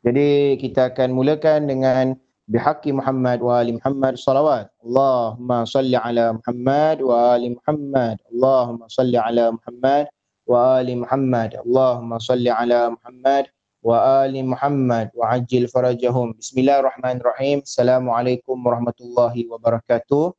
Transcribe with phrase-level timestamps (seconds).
[0.00, 2.16] Jadi kita akan mulakan dengan
[2.48, 4.72] bihaqi Muhammad wa ali Muhammad salawat.
[4.80, 8.16] Allahumma salli ala Muhammad wa ali Muhammad.
[8.32, 10.08] Allahumma salli ala Muhammad
[10.48, 11.50] wa ali Muhammad.
[11.60, 13.52] Allahumma salli ala Muhammad
[13.84, 16.32] wa ali Muhammad wa ajil farajahum.
[16.40, 17.60] Bismillahirrahmanirrahim.
[17.60, 20.32] Assalamualaikum warahmatullahi wabarakatuh.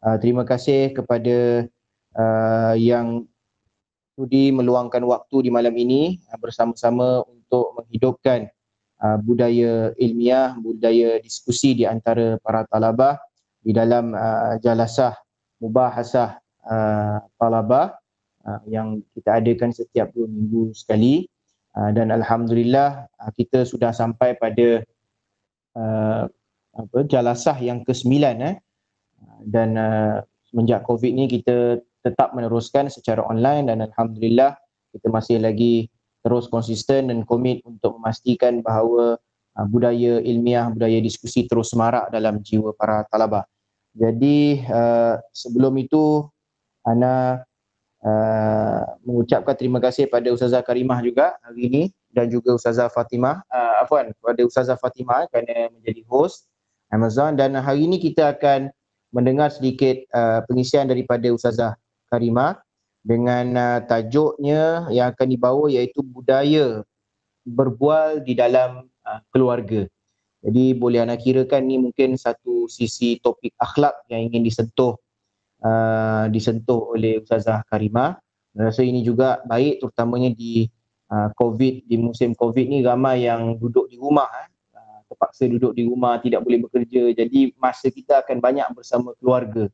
[0.00, 1.66] Uh, terima kasih kepada
[2.14, 3.26] uh, yang
[4.14, 8.46] sudi meluangkan waktu di malam ini uh, bersama-sama untuk menghidupkan
[9.00, 13.16] uh, budaya ilmiah, budaya diskusi di antara para talabah
[13.60, 15.16] di dalam uh, jalasah
[15.60, 17.96] mubahasah uh, talabah
[18.44, 21.28] uh, yang kita adakan setiap dua minggu sekali.
[21.70, 24.82] Uh, dan alhamdulillah uh, kita sudah sampai pada
[25.78, 26.26] uh,
[26.74, 28.10] apa jalasah yang ke-9
[28.42, 28.56] eh.
[29.40, 34.56] Dan uh, semenjak covid ni kita tetap meneruskan secara online dan alhamdulillah
[34.90, 35.86] kita masih lagi
[36.20, 39.16] terus konsisten dan komit untuk memastikan bahawa
[39.56, 43.44] uh, budaya ilmiah, budaya diskusi terus semarak dalam jiwa para talabah.
[43.96, 46.22] Jadi uh, sebelum itu
[46.86, 47.42] ana
[48.04, 53.82] uh, mengucapkan terima kasih pada Ustazah Karimah juga hari ini dan juga Ustazah Fatimah, uh,
[53.82, 56.46] afwan kepada Ustazah Fatimah kerana menjadi host
[56.90, 57.34] Amazon.
[57.38, 58.70] Dan hari ini kita akan
[59.10, 61.74] mendengar sedikit uh, pengisian daripada Ustazah
[62.10, 62.58] Karimah
[63.00, 66.84] dengan uh, tajuknya yang akan dibawa iaitu budaya
[67.48, 69.88] berbual di dalam uh, keluarga.
[70.40, 74.96] Jadi boleh anda kirakan ni mungkin satu sisi topik akhlak yang ingin disentuh
[75.60, 78.16] uh, disentuh oleh Ustazah Karimah.
[78.56, 80.66] Rasa ini juga baik terutamanya di
[81.12, 84.48] uh, COVID, di musim COVID ni ramai yang duduk di rumah eh.
[84.76, 87.12] Uh, terpaksa duduk di rumah, tidak boleh bekerja.
[87.12, 89.68] Jadi masa kita akan banyak bersama keluarga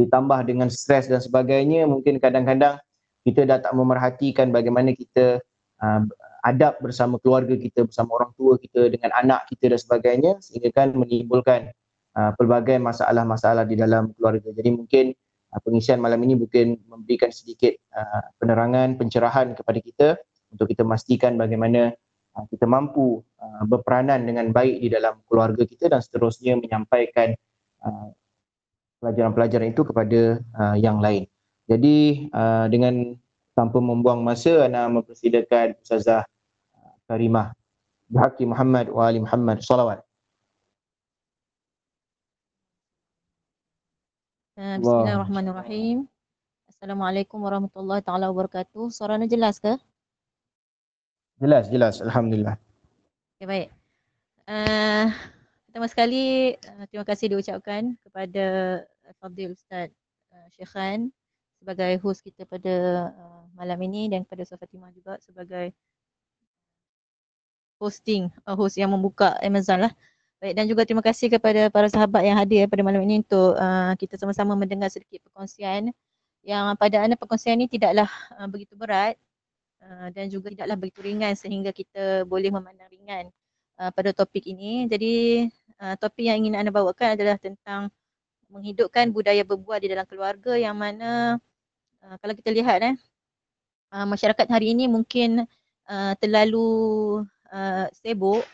[0.00, 2.80] ditambah dengan stres dan sebagainya mungkin kadang-kadang
[3.20, 5.44] kita dah tak memerhatikan bagaimana kita
[5.84, 6.02] uh,
[6.40, 10.96] adab bersama keluarga kita bersama orang tua kita dengan anak kita dan sebagainya sehingga kan
[10.96, 11.68] menimbulkan
[12.16, 14.48] uh, pelbagai masalah-masalah di dalam keluarga.
[14.56, 15.04] Jadi mungkin
[15.52, 20.08] uh, pengisian malam ini mungkin memberikan sedikit uh, penerangan pencerahan kepada kita
[20.50, 21.92] untuk kita memastikan bagaimana
[22.36, 27.36] uh, kita mampu uh, berperanan dengan baik di dalam keluarga kita dan seterusnya menyampaikan
[27.84, 28.08] uh,
[29.00, 30.20] pelajaran-pelajaran itu kepada
[30.60, 31.24] uh, yang lain.
[31.66, 33.16] Jadi uh, dengan
[33.56, 36.22] tanpa membuang masa ana mempersilakan Ustazah
[36.76, 37.56] uh, Karimah
[38.12, 40.04] Bihaqi Muhammad wa Ali Muhammad salawat.
[44.60, 46.04] Uh, Bismillahirrahmanirrahim.
[46.68, 48.92] Assalamualaikum warahmatullahi taala wabarakatuh.
[48.92, 49.76] Suaranya jelas ke?
[51.40, 52.04] Jelas, jelas.
[52.04, 52.60] Alhamdulillah.
[53.40, 53.68] Okay, baik.
[54.44, 55.08] Uh,
[55.70, 58.46] pertama sekali uh, terima kasih diucapkan kepada
[59.22, 59.94] Fadil Ustaz
[60.34, 61.14] uh, Syekh Khan
[61.62, 65.70] sebagai host kita pada uh, malam ini dan kepada Ustaz Fatimah juga sebagai
[67.78, 69.94] hosting uh, host yang membuka Amazon lah.
[70.42, 73.94] Baik dan juga terima kasih kepada para sahabat yang hadir pada malam ini untuk uh,
[73.94, 75.94] kita sama-sama mendengar sedikit perkongsian
[76.42, 78.10] yang pada anda perkongsian ini tidaklah
[78.42, 79.14] uh, begitu berat
[79.86, 83.30] uh, dan juga tidaklah begitu ringan sehingga kita boleh memandang ringan
[83.78, 84.84] uh, pada topik ini.
[84.88, 85.46] Jadi
[85.80, 87.88] uh, topik yang ingin anda bawakan adalah tentang
[88.52, 91.40] menghidupkan budaya berbual di dalam keluarga yang mana
[92.04, 92.96] uh, kalau kita lihat eh
[93.94, 95.44] uh, masyarakat hari ini mungkin
[95.90, 96.68] uh, terlalu
[97.50, 98.46] uh, sibuk.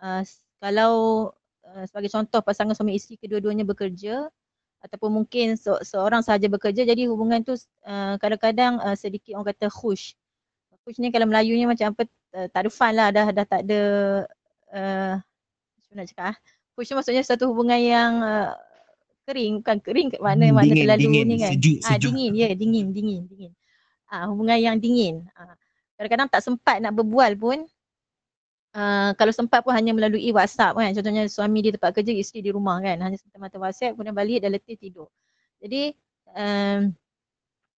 [0.00, 0.24] Uh,
[0.62, 0.94] kalau
[1.66, 4.28] uh, sebagai contoh pasangan suami isteri kedua-duanya bekerja
[4.80, 7.52] ataupun mungkin se- seorang sahaja bekerja jadi hubungan tu
[7.84, 10.16] uh, kadang-kadang uh, sedikit orang kata khush.
[10.84, 13.80] Khush ni kalau Melayunya macam apa uh, tak ada fun lah dah dah tak ada
[14.72, 15.14] uh,
[15.94, 16.36] nak cakap ah.
[16.78, 18.54] Khush maksudnya satu hubungan yang uh,
[19.26, 19.60] kering.
[19.60, 21.50] Bukan kering kat mana mana terlalu dingin, ni kan.
[21.54, 22.10] sejuk, ah sejuk.
[22.10, 23.52] dingin ya yeah, dingin dingin dingin.
[24.10, 25.26] Ah hubungan yang dingin.
[25.34, 25.54] Ah
[25.98, 27.58] kadang-kadang tak sempat nak berbual pun
[28.72, 30.94] uh, kalau sempat pun hanya melalui WhatsApp kan.
[30.94, 32.96] Contohnya suami di tempat kerja isteri di rumah kan.
[32.96, 35.08] Hanya semata-mata WhatsApp kemudian balik dah letih tidur.
[35.60, 35.92] Jadi
[36.32, 36.94] um,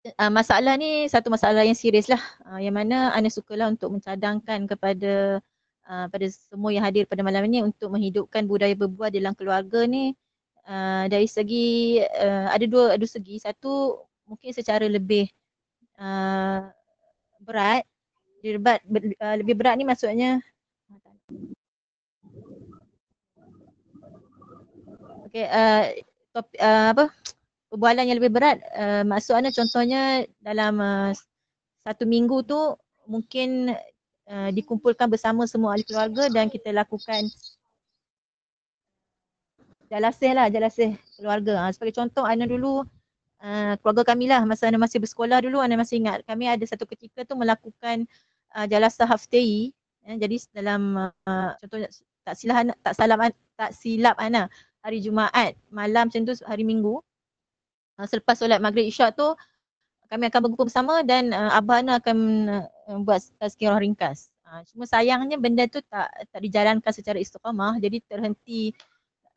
[0.06, 2.22] uh, masalah ni satu masalah yang serius lah.
[2.46, 5.42] Uh, yang mana Ana sukalah untuk mencadangkan kepada
[5.88, 10.14] uh, pada semua yang hadir pada malam ini untuk menghidupkan budaya berbual dalam keluarga ni
[10.68, 13.40] uh, dari segi uh, ada dua ada segi.
[13.42, 15.30] Satu mungkin secara lebih
[15.98, 16.70] uh,
[17.42, 17.86] berat.
[18.42, 20.42] Berat ber, uh, lebih berat ni maksudnya
[25.32, 25.84] okey uh,
[26.36, 27.06] top, uh, apa?
[27.72, 31.14] Perbualan yang lebih berat uh, maksudnya contohnya dalam uh,
[31.88, 32.76] satu minggu tu
[33.08, 33.72] mungkin
[34.32, 37.28] uh, dikumpulkan bersama semua ahli keluarga dan kita lakukan
[39.92, 41.68] jalasih lah, jalasih keluarga.
[41.68, 42.88] Ha, sebagai contoh, Ana dulu
[43.44, 44.48] uh, keluarga kami lah.
[44.48, 48.08] Masa Ana masih bersekolah dulu, Ana masih ingat kami ada satu ketika tu melakukan
[48.56, 51.78] uh, jalasah haftai Ya, jadi dalam uh, contoh
[52.26, 53.20] tak silap tak salam
[53.54, 54.50] tak silap ana
[54.82, 56.98] hari Jumaat malam macam tu hari Minggu.
[58.02, 59.30] Uh, selepas solat maghrib isyak tu
[60.10, 62.18] kami akan berkumpul bersama dan uh, Abah Ana akan
[62.50, 62.66] uh,
[63.08, 64.32] buat tazkirah ringkas.
[64.44, 68.76] Uh, cuma sayangnya benda tu tak tak dijalankan secara istiqamah jadi terhenti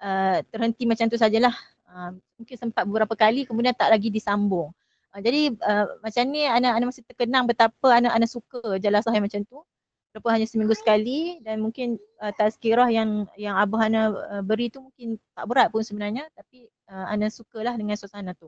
[0.02, 1.54] uh, terhenti macam tu sajalah.
[1.86, 4.74] Uh, mungkin sempat beberapa kali kemudian tak lagi disambung.
[5.14, 9.62] Uh, jadi uh, macam ni anak-anak masih terkenang betapa anak-anak suka jalasah yang macam tu.
[10.14, 14.78] Walaupun hanya seminggu sekali dan mungkin uh, tazkirah yang yang Abah Ana uh, beri tu
[14.78, 18.46] mungkin tak berat pun sebenarnya tapi uh, Ana sukalah dengan suasana tu.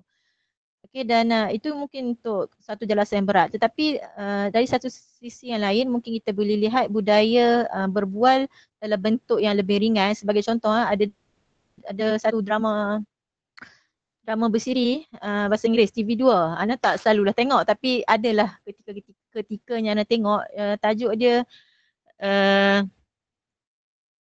[0.87, 3.51] Okay, dan uh, itu mungkin untuk satu jelasan yang berat.
[3.51, 8.47] Tetapi uh, dari satu sisi yang lain mungkin kita boleh lihat budaya uh, berbual
[8.79, 10.15] dalam bentuk yang lebih ringan.
[10.15, 11.11] Sebagai contoh uh, ada
[11.91, 13.03] ada satu drama
[14.23, 16.23] drama bersiri uh, bahasa Inggeris TV2.
[16.55, 21.43] Ana tak selalulah tengok tapi adalah ketika-ketika ketikanya Ana tengok uh, tajuk dia
[22.23, 22.87] uh,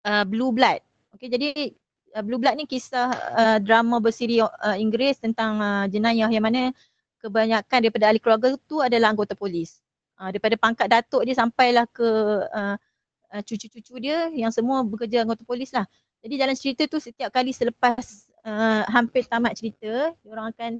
[0.02, 0.82] uh, Blue Blood.
[1.14, 1.72] Okay, jadi
[2.16, 6.72] uh, Blue Blood ni kisah uh, drama bersiri uh, Inggeris tentang uh, jenayah yang mana
[7.20, 9.84] kebanyakan daripada ahli keluarga tu adalah anggota polis.
[10.16, 12.08] Uh, daripada pangkat datuk dia sampailah ke
[12.48, 12.76] uh,
[13.36, 15.84] uh, cucu-cucu dia yang semua bekerja anggota polis lah.
[16.24, 20.72] Jadi dalam cerita tu setiap kali selepas uh, hampir tamat cerita, orang akan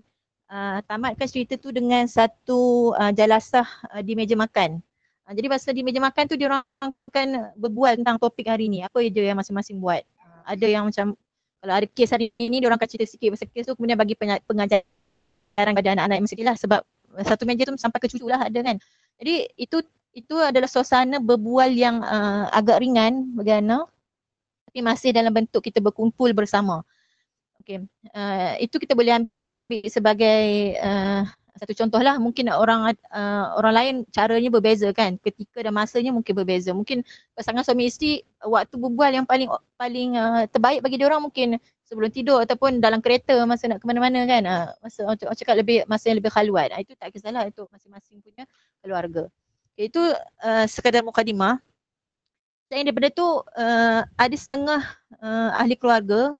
[0.48, 4.80] uh, tamatkan cerita tu dengan satu uh, jalasah uh, di meja makan.
[5.28, 8.82] Uh, jadi masa di meja makan tu dia orang akan berbual tentang topik hari ni.
[8.82, 10.02] Apa je yang masing-masing buat.
[10.18, 11.14] Uh, ada yang macam
[11.66, 14.14] kalau ada kes hari ini dia orang akan cerita sikit pasal kes tu kemudian bagi
[14.46, 14.86] pengajaran
[15.74, 16.78] kepada anak-anak mesti lah sebab
[17.26, 18.78] satu meja tu sampai ke cucu lah ada kan.
[19.18, 19.82] Jadi itu
[20.14, 23.82] itu adalah suasana berbual yang uh, agak ringan bagaimana
[24.70, 26.86] tapi masih dalam bentuk kita berkumpul bersama.
[27.58, 27.82] Okay.
[28.14, 31.26] Uh, itu kita boleh ambil sebagai uh,
[31.56, 35.16] satu contoh lah mungkin orang uh, orang lain caranya berbeza kan?
[35.16, 36.70] Ketika dan masanya mungkin berbeza.
[36.76, 37.00] Mungkin
[37.32, 39.48] pasangan suami isteri waktu berbual yang paling
[39.80, 41.56] paling uh, terbaik bagi dia orang mungkin
[41.88, 44.42] sebelum tidur ataupun dalam kereta masa nak ke mana-mana kan?
[44.44, 46.68] Uh, masa orang cakap lebih masa yang lebih khaluat.
[46.76, 48.44] Uh, itu tak kisahlah itu masing-masing punya
[48.84, 49.24] keluarga.
[49.76, 50.02] Itu
[50.44, 51.56] uh, sekadar mukadimah.
[52.66, 54.82] Selain daripada tu uh, ada setengah
[55.22, 56.34] uh, ahli keluarga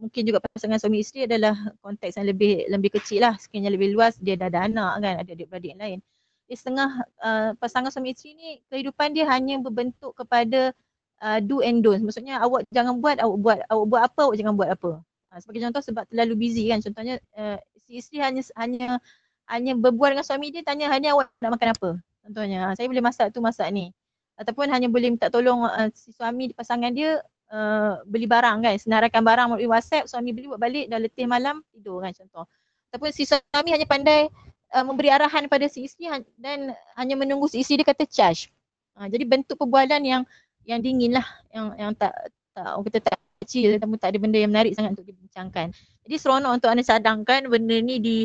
[0.00, 1.52] mungkin juga pasangan suami isteri adalah
[1.84, 5.30] konteks yang lebih lebih kecil lah, sekiranya lebih luas dia dah ada anak kan, ada
[5.36, 6.00] adik-beradik lain.
[6.48, 6.90] Di setengah
[7.22, 10.72] uh, pasangan suami isteri ni kehidupan dia hanya berbentuk kepada
[11.20, 12.02] uh, do and don't.
[12.02, 14.92] Maksudnya awak jangan buat, awak buat, awak buat apa, awak jangan buat apa.
[15.30, 18.98] Uh, sebagai contoh sebab terlalu busy kan, contohnya uh, si isteri hanya hanya
[19.46, 21.90] hanya berbual dengan suami dia tanya hanya awak nak makan apa.
[22.24, 23.92] Contohnya, saya boleh masak tu masak ni.
[24.40, 27.20] Ataupun hanya boleh minta tolong uh, si suami pasangan dia
[27.50, 31.60] uh, beli barang kan, senaraikan barang melalui WhatsApp, suami beli buat balik, dah letih malam,
[31.74, 32.44] tidur kan contoh.
[32.90, 34.30] Ataupun si suami hanya pandai
[34.74, 38.50] uh, memberi arahan pada si isteri dan hanya menunggu si isteri dia kata charge.
[38.98, 40.22] Uh, jadi bentuk perbualan yang
[40.66, 42.14] yang dingin lah, yang yang tak
[42.54, 45.72] tak orang kata tak kecil tapi tak ada benda yang menarik sangat untuk dibincangkan.
[46.06, 48.16] Jadi seronok untuk anda cadangkan benda ni di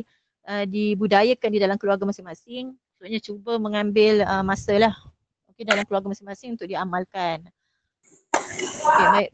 [0.50, 2.75] uh, dibudayakan di dalam keluarga masing-masing.
[3.00, 4.94] Maksudnya cuba mengambil uh, masa lah
[5.50, 7.48] okay, dalam keluarga masing-masing untuk diamalkan.
[8.61, 9.31] Okay, baik.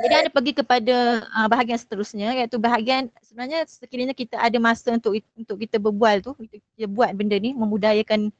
[0.00, 0.96] Jadi anda pergi kepada
[1.28, 6.32] uh, bahagian seterusnya iaitu bahagian sebenarnya sekiranya kita ada masa untuk untuk kita berbual tu,
[6.40, 8.32] kita, kita buat benda ni memudayakan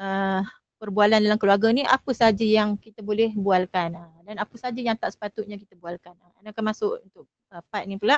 [0.00, 0.40] uh,
[0.80, 4.96] perbualan dalam keluarga ni apa saja yang kita boleh bualkan uh, dan apa saja yang
[4.96, 6.16] tak sepatutnya kita bualkan.
[6.22, 8.16] Uh, anda akan masuk untuk uh, part ni pula.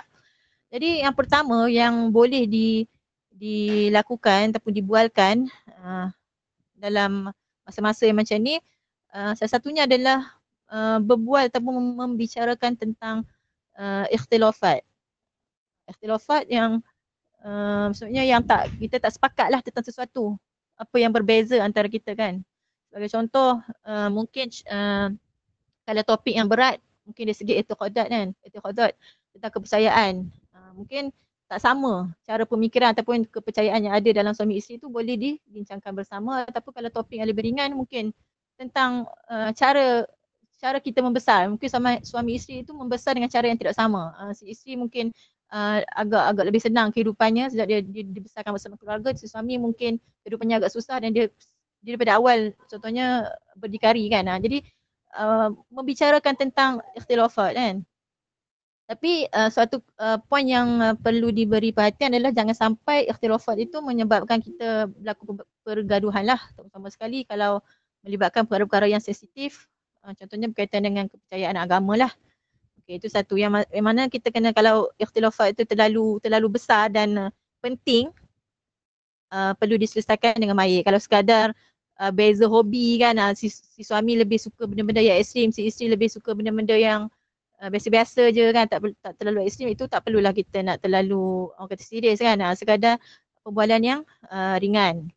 [0.71, 2.87] Jadi yang pertama yang boleh di
[3.35, 5.51] dilakukan ataupun dibualkan
[5.83, 6.07] uh,
[6.79, 7.35] dalam
[7.67, 8.63] masa-masa yang macam ni
[9.11, 10.39] uh, salah satunya adalah
[10.75, 13.23] uh, berbual ataupun membicarakan tentang
[13.79, 14.83] uh, ikhtilafat.
[15.87, 16.83] Ikhtilafat yang
[17.47, 20.35] uh, maksudnya yang tak kita tak sepakat lah tentang sesuatu.
[20.75, 22.43] Apa yang berbeza antara kita kan.
[22.91, 25.15] Sebagai contoh uh, mungkin uh,
[25.87, 28.27] kalau topik yang berat mungkin dari segi etiqadat kan.
[28.43, 28.99] Etiqadat
[29.31, 30.15] tentang kepercayaan.
[30.51, 31.15] Uh, mungkin
[31.45, 36.43] tak sama cara pemikiran ataupun kepercayaan yang ada dalam suami isteri tu boleh dibincangkan bersama
[36.49, 38.11] ataupun kalau topik yang lebih ringan mungkin
[38.57, 40.09] tentang uh, cara
[40.61, 41.47] cara kita membesar.
[41.51, 44.15] Mungkin sama suami isteri itu membesar dengan cara yang tidak sama.
[44.19, 45.11] Uh, si isteri mungkin
[45.53, 49.13] uh, agak agak lebih senang kehidupannya sejak dia, dia dibesarkan bersama keluarga.
[49.15, 51.29] Si suami mungkin kehidupannya agak susah dan dia
[51.85, 54.25] dia daripada awal contohnya berdikari kan.
[54.31, 54.59] Uh, jadi
[55.19, 57.75] uh, membicarakan tentang ikhtilafat kan.
[58.85, 63.81] Tapi uh, suatu uh, poin yang uh, perlu diberi perhatian adalah jangan sampai ikhtilafat itu
[63.81, 66.41] menyebabkan kita berlaku pergaduhan lah.
[66.53, 67.65] Terutama sekali kalau
[68.05, 69.65] melibatkan perkara-perkara yang sensitif
[70.05, 72.13] Uh, contohnya berkaitan dengan kepercayaan agama lah.
[72.85, 77.17] Okay, itu satu yang, yang mana kita kena kalau ikhtilafat itu terlalu terlalu besar dan
[77.17, 77.31] uh,
[77.65, 78.13] penting
[79.33, 80.85] uh, perlu diselesaikan dengan baik.
[80.85, 81.57] Kalau sekadar
[82.01, 85.93] uh, beza hobi kan uh, si, si suami lebih suka benda-benda yang ekstrim si isteri
[85.93, 87.07] lebih suka benda-benda yang
[87.63, 91.71] uh, biasa-biasa je kan tak tak terlalu ekstrim itu tak perlulah kita nak terlalu orang
[91.71, 92.99] kata serius kan uh, sekadar
[93.45, 95.11] perbualan yang uh, ringan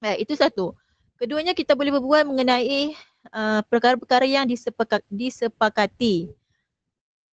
[0.00, 0.72] Baik, itu satu
[1.20, 2.96] keduanya kita boleh berbual mengenai
[3.34, 6.30] uh, perkara-perkara yang disepakat, disepakati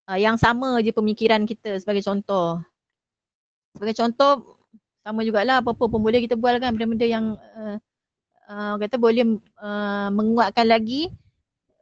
[0.08, 2.62] uh, yang sama je pemikiran kita sebagai contoh
[3.76, 4.60] sebagai contoh
[5.06, 7.76] sama jugalah apa-apa pun boleh kita bual kan benda-benda yang uh,
[8.50, 11.14] uh, kata boleh uh, menguatkan lagi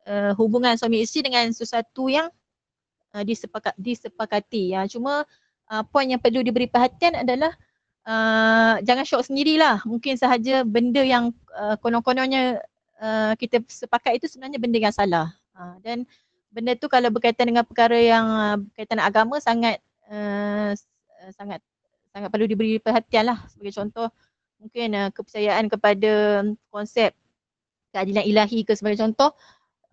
[0.09, 2.29] uh, hubungan suami isteri dengan sesuatu yang
[3.17, 4.77] uh, disepakat, disepakati.
[4.77, 4.85] Ya.
[4.89, 5.25] Cuma
[5.71, 7.53] uh, poin yang perlu diberi perhatian adalah
[8.09, 9.85] uh, jangan syok sendirilah.
[9.89, 12.61] Mungkin sahaja benda yang uh, konon-kononnya
[13.01, 15.33] uh, kita sepakat itu sebenarnya benda yang salah.
[15.55, 16.07] Uh, dan
[16.51, 19.79] benda tu kalau berkaitan dengan perkara yang uh, berkaitan dengan agama sangat
[20.11, 20.75] uh,
[21.35, 21.63] sangat
[22.15, 23.39] sangat perlu diberi perhatian lah.
[23.51, 24.07] Sebagai contoh
[24.59, 26.13] mungkin uh, kepercayaan kepada
[26.73, 27.13] konsep
[27.95, 29.31] keadilan ilahi ke sebagai contoh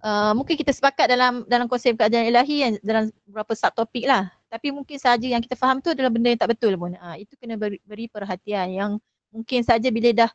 [0.01, 4.73] uh, mungkin kita sepakat dalam dalam konsep keadilan ilahi yang dalam beberapa subtopik lah tapi
[4.73, 7.55] mungkin saja yang kita faham tu adalah benda yang tak betul pun uh, itu kena
[7.55, 8.91] beri, beri perhatian yang
[9.31, 10.31] mungkin saja bila dah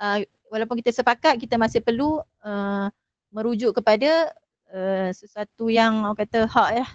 [0.00, 2.86] uh, walaupun kita sepakat kita masih perlu uh,
[3.30, 4.34] merujuk kepada
[4.74, 6.86] uh, sesuatu yang orang kata hak ya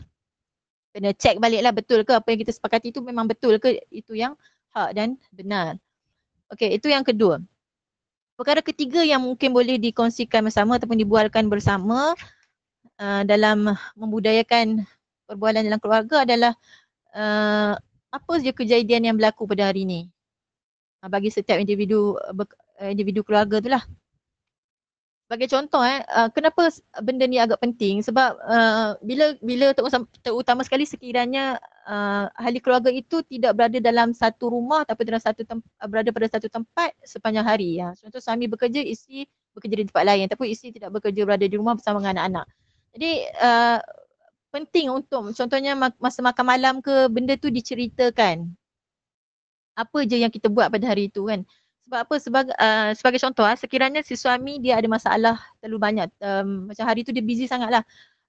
[0.91, 4.13] kena check balik lah betul ke apa yang kita sepakati itu memang betul ke itu
[4.15, 4.35] yang
[4.75, 5.79] hak dan benar
[6.53, 7.41] Okey, itu yang kedua.
[8.37, 12.13] Perkara ketiga yang mungkin boleh dikongsikan bersama ataupun dibualkan bersama
[13.01, 14.85] uh, dalam membudayakan
[15.25, 16.53] perbualan dalam keluarga adalah
[17.15, 17.73] uh,
[18.13, 20.01] apa saja kejadian yang berlaku pada hari ini.
[21.01, 22.35] Uh, bagi setiap individu uh,
[22.91, 23.83] individu keluarga itulah
[25.25, 26.69] sebagai contoh eh uh, kenapa
[27.01, 28.05] benda ni agak penting?
[28.05, 29.73] Sebab uh, bila bila
[30.21, 31.57] terutama sekali sekiranya
[31.89, 36.29] uh, ahli keluarga itu tidak berada dalam satu rumah tapi dalam satu tem- berada pada
[36.29, 37.81] satu tempat sepanjang hari.
[37.81, 39.25] Ya contoh suami bekerja isteri
[39.57, 42.45] bekerja di tempat lain tapi isteri tidak bekerja berada di rumah bersama dengan anak-anak.
[42.93, 43.11] Jadi
[43.41, 43.79] uh,
[44.53, 48.45] penting untuk contohnya masa makan malam ke benda tu diceritakan.
[49.73, 51.41] Apa je yang kita buat pada hari itu kan
[51.85, 52.15] sebab apa?
[52.17, 56.85] Sebagai uh, sebagai contoh uh, sekiranya si suami dia ada masalah terlalu banyak um, macam
[56.89, 57.83] hari tu dia busy sangat lah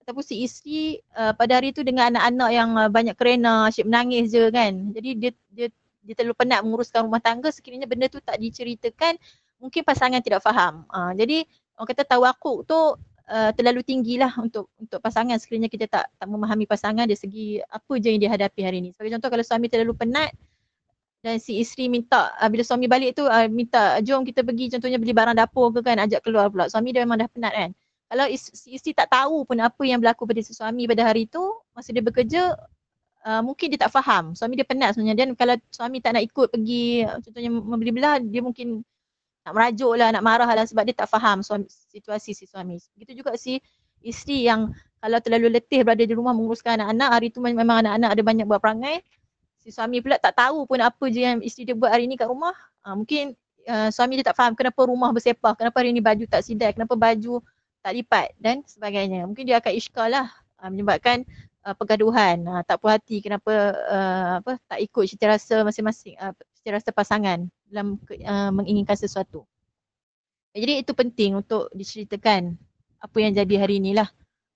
[0.04, 4.30] ataupun si isteri uh, pada hari tu dengan anak-anak yang uh, banyak kerena asyik menangis
[4.30, 4.92] je kan.
[4.92, 5.66] Jadi dia dia
[6.06, 9.18] dia terlalu penat menguruskan rumah tangga sekiranya benda tu tak diceritakan
[9.58, 10.84] mungkin pasangan tidak faham.
[10.92, 11.48] Uh, jadi
[11.80, 12.78] orang kata tawakuk tu
[13.26, 15.40] uh, terlalu tinggi lah untuk untuk pasangan.
[15.40, 18.92] Sekiranya kita tak tak memahami pasangan dari segi apa je yang dia hadapi hari ni.
[18.92, 20.30] Sebagai contoh kalau suami terlalu penat
[21.26, 24.95] dan si isteri minta uh, bila suami balik tu uh, minta jom kita pergi contohnya
[25.02, 26.71] beli barang dapur ke kan ajak keluar pula.
[26.71, 27.71] Suami dia memang dah penat kan.
[28.06, 31.26] Kalau is, si isteri tak tahu pun apa yang berlaku pada si suami pada hari
[31.26, 31.42] tu
[31.75, 32.54] masa dia bekerja
[33.26, 34.38] uh, mungkin dia tak faham.
[34.38, 35.18] Suami dia penat sebenarnya.
[35.18, 38.87] Dan kalau suami tak nak ikut pergi contohnya membeli belah dia mungkin
[39.42, 42.78] nak merajuk lah nak marah lah sebab dia tak faham suami, situasi si suami.
[42.95, 43.59] Begitu juga si
[43.99, 44.71] isteri yang
[45.02, 48.62] kalau terlalu letih berada di rumah menguruskan anak-anak hari tu memang anak-anak ada banyak buat
[48.62, 49.02] perangai
[49.66, 52.30] si suami pula tak tahu pun apa je yang isteri dia buat hari ni kat
[52.30, 52.54] rumah.
[52.87, 53.35] Uh, mungkin
[53.66, 56.94] uh, suami dia tak faham kenapa rumah bersepah, kenapa hari ni baju tak sidai, kenapa
[56.94, 57.42] baju
[57.82, 59.26] tak lipat dan sebagainya.
[59.26, 60.30] Mungkin dia akan iskal lah
[60.62, 61.26] uh, menyebabkan
[61.66, 66.30] uh, pergaduhan, uh, tak puas hati kenapa uh, apa tak ikut cita rasa masing-masing, uh,
[66.62, 69.42] cita rasa pasangan dalam uh, menginginkan sesuatu.
[70.54, 72.54] Jadi itu penting untuk diceritakan
[73.02, 74.06] apa yang jadi hari ni lah.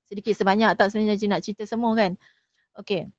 [0.07, 2.14] Sedikit sebanyak tak sebenarnya nak cerita semua kan.
[2.79, 3.11] Okay.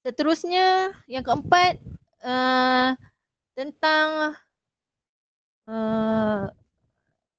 [0.00, 1.76] Seterusnya yang keempat
[2.24, 2.96] uh,
[3.52, 4.32] tentang
[5.68, 6.48] uh,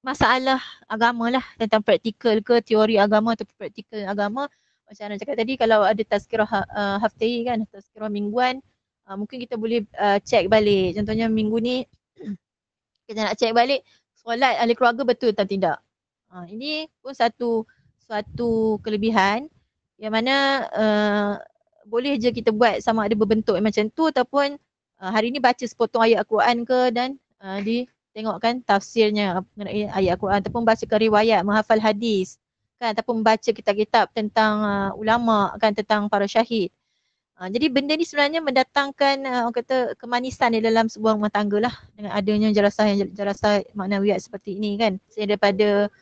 [0.01, 4.45] masalah agama lah tentang praktikal ke teori agama atau praktikal agama.
[4.85, 8.59] Macam Ana cakap tadi kalau ada tazkirah uh, haftahi kan tazkirah mingguan
[9.07, 10.97] uh, mungkin kita boleh uh, check balik.
[10.97, 11.75] Contohnya minggu ni
[13.07, 13.81] kita nak check balik
[14.13, 15.77] solat ahli keluarga betul atau tidak?
[16.29, 17.65] Uh, ini pun satu
[18.05, 19.49] suatu kelebihan.
[20.01, 20.35] Yang mana
[20.73, 21.33] uh,
[21.85, 24.57] boleh je kita buat sama ada berbentuk macam tu ataupun
[25.01, 27.09] uh, hari ni baca sepotong ayat Al-Quran ke dan
[27.41, 32.37] uh, ditengokkan tafsirnya mengenai ayat Al-Quran ataupun baca riwayat, menghafal hadis
[32.81, 36.73] kan ataupun baca kitab-kitab tentang uh, ulama kan tentang para syahid.
[37.37, 41.61] Uh, jadi benda ni sebenarnya mendatangkan uh, orang kata kemanisan di dalam sebuah rumah tangga
[41.61, 44.97] lah dengan adanya jarasah yang jarasah maknawiyat seperti ini kan.
[45.13, 45.93] Selain daripada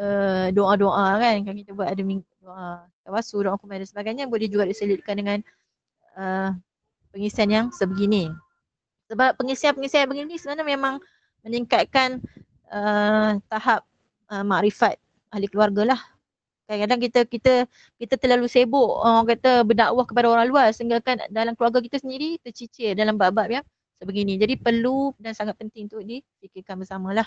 [0.00, 2.02] uh, doa-doa kan kan kita buat ada
[2.46, 5.38] doa tawasul, doa kumai dan sebagainya boleh juga diselitkan dengan
[6.14, 6.54] uh,
[7.10, 8.30] pengisian yang sebegini.
[9.10, 10.94] Sebab pengisian-pengisian yang begini sebenarnya memang
[11.42, 12.22] meningkatkan
[12.70, 13.82] uh, tahap
[14.30, 14.98] uh, makrifat
[15.34, 16.00] ahli keluarga lah.
[16.66, 17.54] Kadang-kadang kita kita
[17.98, 22.42] kita terlalu sibuk orang kata berdakwah kepada orang luar sehingga kan dalam keluarga kita sendiri
[22.42, 23.64] tercicir dalam bab-bab yang
[24.02, 24.34] sebegini.
[24.34, 27.26] Jadi perlu dan sangat penting untuk difikirkan bersamalah.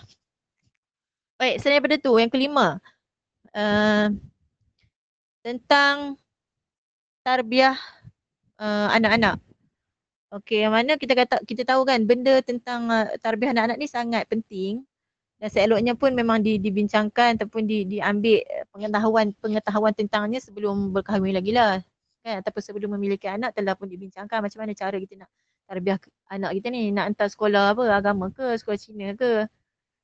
[1.40, 2.84] Baik, selain daripada tu, yang kelima.
[3.56, 4.12] Uh,
[5.43, 6.19] tentang
[7.24, 7.77] tarbiyah
[8.60, 9.39] uh, anak-anak.
[10.29, 14.24] Okey, yang mana kita kata kita tahu kan benda tentang uh, tarbiyah anak-anak ni sangat
[14.29, 14.86] penting.
[15.39, 18.43] Dan seeloknya pun memang di, dibincangkan ataupun di, diambil
[18.75, 21.79] pengetahuan pengetahuan tentangnya sebelum berkahwin lagi lah.
[22.22, 22.43] Kan?
[22.43, 25.31] Ataupun sebelum memiliki anak telah pun dibincangkan macam mana cara kita nak
[25.65, 26.91] tarbiyah anak kita ni.
[26.91, 29.48] Nak hantar sekolah apa agama ke sekolah Cina ke.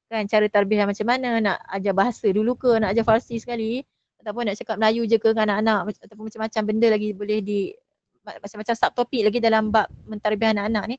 [0.07, 0.23] Kan?
[0.31, 3.83] Cara tarbiyah macam mana nak ajar bahasa dulu ke nak ajar Farsi sekali
[4.25, 7.69] ataupun nak cakap Melayu je ke dengan anak-anak ataupun macam-macam benda lagi boleh di
[8.25, 10.97] macam-macam subtopik lagi dalam bab mentarbiyah anak-anak ni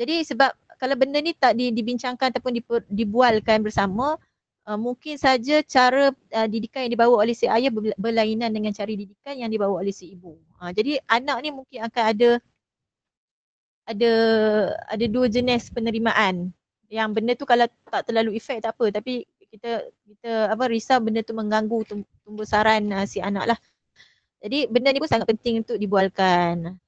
[0.00, 2.56] jadi sebab kalau benda ni tak dibincangkan ataupun
[2.88, 4.16] dibualkan bersama
[4.66, 9.34] uh, mungkin saja cara uh, didikan yang dibawa oleh si ayah berlainan dengan cara didikan
[9.36, 10.38] yang dibawa oleh si ibu.
[10.58, 12.30] Uh, jadi anak ni mungkin akan ada
[13.82, 14.12] ada
[14.88, 16.54] ada dua jenis penerimaan.
[16.92, 21.20] Yang benda tu kalau tak terlalu efek tak apa tapi kita kita apa risau benda
[21.20, 21.84] tu mengganggu
[22.24, 23.58] tumbuh saran uh, si anak lah.
[24.40, 26.80] Jadi benda ni pun sangat penting untuk dibualkan.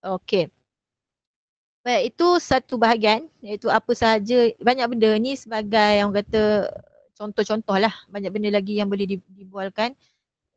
[0.00, 0.48] Okay.
[1.84, 6.72] Baik, itu satu bahagian iaitu apa sahaja banyak benda ni sebagai yang kata
[7.14, 9.92] contoh-contoh lah banyak benda lagi yang boleh dibualkan.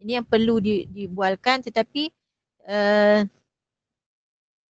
[0.02, 2.10] Ini yang perlu dibualkan tetapi
[2.66, 3.22] uh,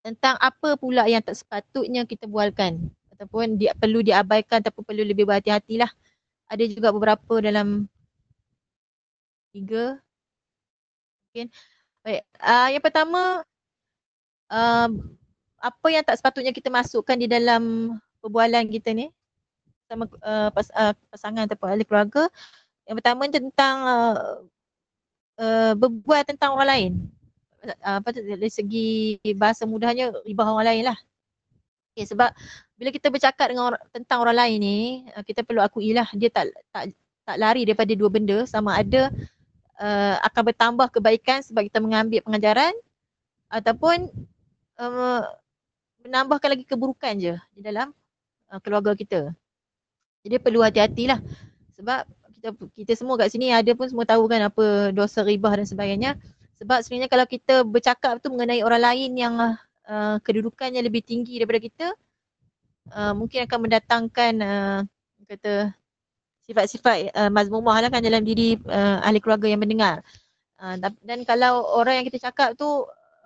[0.02, 2.90] tentang apa pula yang tak sepatutnya kita bualkan
[3.22, 5.94] ataupun dia perlu diabaikan ataupun perlu lebih berhati-hatilah.
[6.50, 7.86] Ada juga beberapa dalam
[9.54, 10.02] tiga.
[11.30, 11.54] Mungkin.
[12.02, 13.46] Baik, uh, yang pertama
[14.50, 14.90] uh,
[15.62, 17.94] apa yang tak sepatutnya kita masukkan di dalam
[18.26, 19.14] perbualan kita ni
[19.86, 22.26] sama uh, pas, uh, pasangan ataupun ahli keluarga.
[22.90, 24.18] Yang pertama tentang uh,
[25.38, 26.92] uh, berbual tentang orang lain.
[27.62, 30.98] Uh, apa tu dari segi bahasa mudahnya ribah orang lain lah.
[31.92, 32.32] Okay, sebab
[32.80, 34.80] bila kita bercakap dengan orang, tentang orang lain ni,
[35.12, 36.96] uh, kita perlu akui lah dia tak tak
[37.28, 39.12] tak lari daripada dua benda sama ada
[39.76, 42.72] uh, akan bertambah kebaikan sebab kita mengambil pengajaran
[43.52, 44.08] ataupun
[44.80, 45.24] uh,
[46.08, 47.92] menambahkan lagi keburukan je di dalam
[48.48, 49.36] uh, keluarga kita.
[50.24, 51.20] Jadi perlu hati-hatilah
[51.76, 52.08] sebab
[52.40, 56.16] kita kita semua kat sini ada pun semua tahu kan apa dosa ribah dan sebagainya.
[56.62, 59.36] Sebab sebenarnya kalau kita bercakap tu mengenai orang lain yang
[60.24, 61.88] kedudukannya lebih tinggi daripada kita
[62.96, 64.80] uh, mungkin akan mendatangkan uh,
[65.28, 65.72] kata
[66.44, 70.04] sifat-sifat uh, mazmumah lah kan dalam diri uh, ahli keluarga yang mendengar.
[70.60, 72.68] Uh, dan kalau orang yang kita cakap tu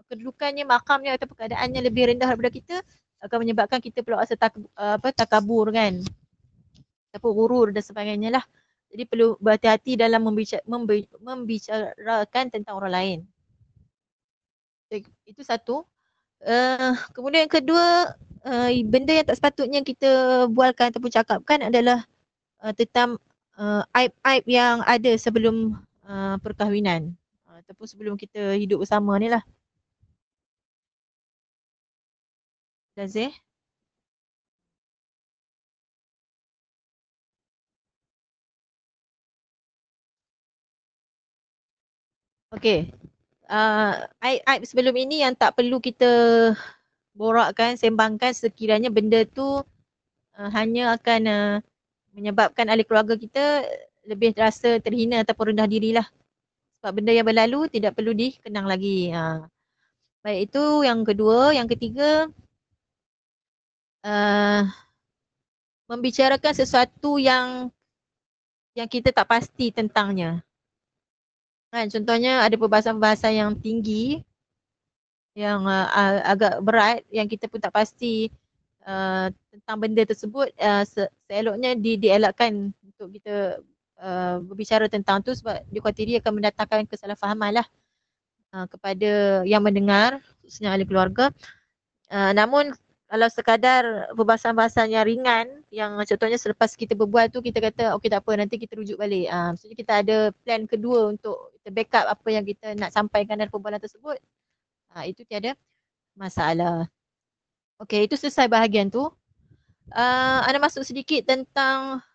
[0.05, 2.75] kedudukannya, makamnya atau keadaannya lebih rendah daripada kita
[3.25, 6.05] akan menyebabkan kita perlu rasa tak, apa, takabur kan.
[7.09, 8.45] Ataupun urur dan sebagainya lah.
[8.93, 10.61] Jadi perlu berhati-hati dalam membicar,
[11.17, 13.19] membicarakan tentang orang lain.
[15.25, 15.83] Itu satu.
[16.43, 22.03] Uh, kemudian yang kedua, uh, benda yang tak sepatutnya kita bualkan ataupun cakapkan adalah
[22.61, 23.17] uh, tentang
[23.57, 27.15] uh, aib-aib yang ada sebelum uh, perkahwinan.
[27.47, 29.43] Uh, ataupun sebelum kita hidup bersama ni lah.
[32.97, 33.31] Lazih.
[42.51, 42.91] Okey.
[43.45, 46.09] Uh, aib-aib sebelum ini yang tak perlu kita
[47.13, 49.61] borakkan, sembangkan sekiranya benda tu
[50.35, 51.53] uh, hanya akan uh,
[52.17, 53.63] menyebabkan ahli keluarga kita
[54.05, 56.07] lebih terasa terhina ataupun rendah dirilah.
[56.81, 59.13] Sebab benda yang berlalu tidak perlu dikenang lagi.
[59.13, 59.45] Uh.
[60.25, 61.53] Baik itu yang kedua.
[61.53, 62.25] Yang ketiga,
[64.05, 64.61] uh,
[65.85, 67.69] membicarakan sesuatu yang
[68.73, 70.41] yang kita tak pasti tentangnya.
[71.75, 74.23] Kan contohnya ada perbahasan-perbahasan yang tinggi
[75.35, 75.91] yang uh,
[76.23, 78.31] agak berat yang kita pun tak pasti
[78.87, 83.59] uh, tentang benda tersebut uh, se- seeloknya di dielakkan untuk kita
[83.99, 87.67] uh, berbicara tentang tu sebab dikhuatiri akan mendatangkan kesalahfahaman lah
[88.55, 91.35] uh, kepada yang mendengar khususnya ahli keluarga.
[92.07, 92.71] Uh, namun
[93.11, 98.23] kalau sekadar perbahasan-perbahasan yang ringan yang contohnya selepas kita berbual tu kita kata okey tak
[98.23, 99.27] apa nanti kita rujuk balik.
[99.27, 103.49] Uh, maksudnya kita ada plan kedua untuk kita backup apa yang kita nak sampaikan dalam
[103.49, 104.21] perbualan tersebut.
[104.93, 105.57] Uh, itu tiada
[106.13, 106.85] masalah.
[107.81, 109.09] Okey itu selesai bahagian tu.
[109.89, 112.05] Uh, ada masuk sedikit tentang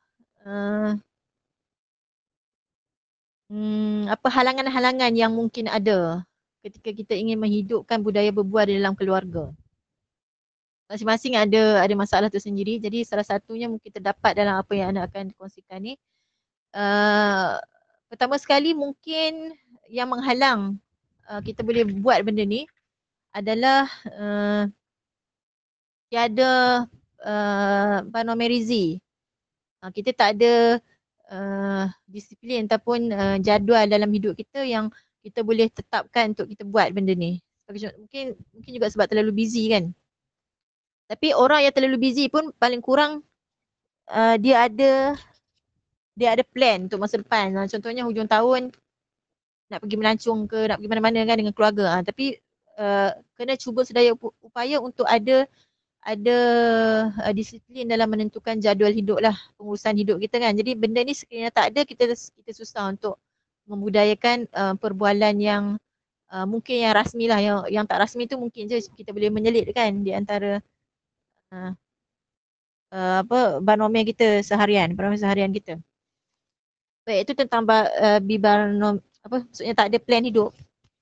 [0.47, 0.95] uh,
[3.51, 6.23] hmm, apa halangan-halangan yang mungkin ada
[6.63, 9.51] ketika kita ingin menghidupkan budaya berbual di dalam keluarga
[10.91, 12.83] masing-masing ada ada masalah tersendiri.
[12.83, 15.95] Jadi salah satunya mungkin terdapat dalam apa yang anda akan kongsikan ni.
[16.75, 17.63] Uh,
[18.11, 19.55] pertama sekali mungkin
[19.87, 20.77] yang menghalang
[21.31, 22.67] uh, kita boleh buat benda ni
[23.31, 24.67] adalah uh,
[26.11, 26.85] tiada
[27.23, 28.99] uh, panomerizi
[29.81, 30.83] uh, kita tak ada
[31.31, 36.91] uh, disiplin ataupun uh, jadual dalam hidup kita yang kita boleh tetapkan untuk kita buat
[36.93, 37.41] benda ni.
[37.71, 39.95] Mungkin mungkin juga sebab terlalu busy kan.
[41.07, 43.23] Tapi orang yang terlalu busy pun paling kurang
[44.11, 45.15] uh, dia ada
[46.21, 47.57] dia ada plan untuk masa depan.
[47.57, 48.69] Uh, contohnya hujung tahun
[49.73, 51.85] nak pergi melancong ke nak pergi mana-mana kan dengan keluarga.
[51.97, 52.37] Uh, tapi
[52.77, 54.13] uh, kena cuba sedaya
[54.45, 55.49] upaya untuk ada
[56.05, 56.39] ada
[57.25, 60.53] uh, disiplin dalam menentukan jadual hidup lah pengurusan hidup kita kan.
[60.53, 63.17] Jadi benda ni sekiranya tak ada kita kita susah untuk
[63.65, 65.65] membudayakan uh, perbualan yang
[66.33, 69.71] uh, mungkin yang rasmi lah yang yang tak rasmi tu mungkin je kita boleh menyelit
[69.73, 70.61] kan di antara
[71.53, 71.73] uh,
[72.91, 75.79] apa banomial kita seharian, banomial seharian kita.
[77.05, 80.53] Baik, itu tentang uh, bibanom apa maksudnya tak ada plan hidup,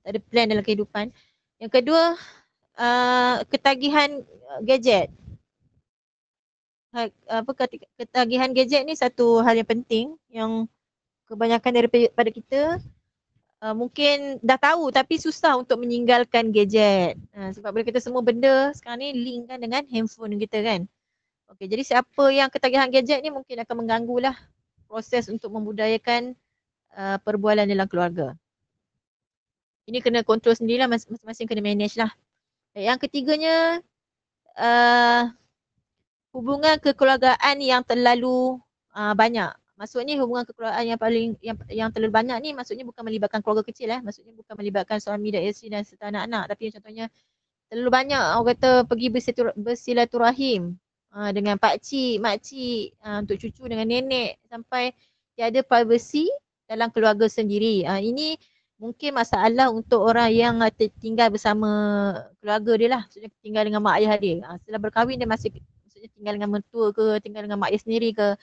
[0.03, 1.11] tak ada plan dalam kehidupan.
[1.59, 2.15] Yang kedua,
[2.79, 4.23] uh, ketagihan
[4.63, 5.11] gadget.
[7.29, 7.53] Apa
[7.95, 10.67] ketagihan gadget ni satu hal yang penting yang
[11.29, 12.81] kebanyakan daripada kita
[13.63, 17.19] uh, mungkin dah tahu tapi susah untuk meninggalkan gadget.
[17.37, 20.81] Uh, sebab bila kita semua benda sekarang ni link kan dengan handphone kita kan.
[21.55, 24.37] Okey, jadi siapa yang ketagihan gadget ni mungkin akan mengganggulah
[24.89, 26.33] proses untuk membudayakan
[26.97, 28.35] uh, perbualan dalam keluarga.
[29.89, 32.13] Ini kena kontrol sendirilah masing-masing kena manage lah.
[32.73, 33.81] Yang ketiganya
[34.57, 35.29] uh,
[36.33, 38.61] hubungan kekeluargaan yang terlalu
[38.93, 43.39] uh, banyak maksudnya hubungan kekeluargaan yang paling yang yang terlalu banyak ni maksudnya bukan melibatkan
[43.41, 47.07] keluarga kecil eh maksudnya bukan melibatkan suami dan isteri dan serta anak-anak tapi contohnya
[47.71, 49.09] terlalu banyak orang kata pergi
[49.55, 50.75] bersilaturahim
[51.15, 54.93] uh, dengan pak cik, mak cik uh, untuk cucu dengan nenek sampai
[55.39, 56.29] tiada privacy
[56.69, 57.87] dalam keluarga sendiri.
[57.87, 58.37] Uh, ini
[58.79, 60.57] mungkin masalah untuk orang yang
[61.03, 61.69] tinggal bersama
[62.43, 63.03] keluarga dia lah.
[63.09, 64.37] Maksudnya tinggal dengan mak ayah dia.
[64.45, 65.51] Uh, setelah berkahwin dia masih
[65.87, 68.37] maksudnya tinggal dengan mentua ke, tinggal dengan mak ayah sendiri ke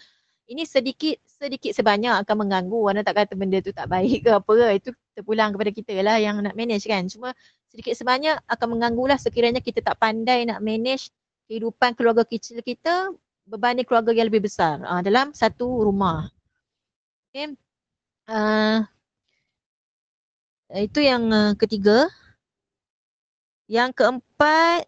[0.45, 4.51] ini sedikit sedikit sebanyak akan mengganggu anda tak kata benda tu tak baik ke apa
[4.53, 7.33] ke itu terpulang kepada kita lah yang nak manage kan cuma
[7.73, 11.09] sedikit sebanyak akan mengganggu lah sekiranya kita tak pandai nak manage
[11.45, 13.13] kehidupan keluarga kecil kita
[13.45, 16.29] berbanding keluarga yang lebih besar uh, dalam satu rumah
[17.29, 17.53] okay.
[18.29, 18.81] uh,
[20.73, 22.09] itu yang uh, ketiga
[23.65, 24.85] yang keempat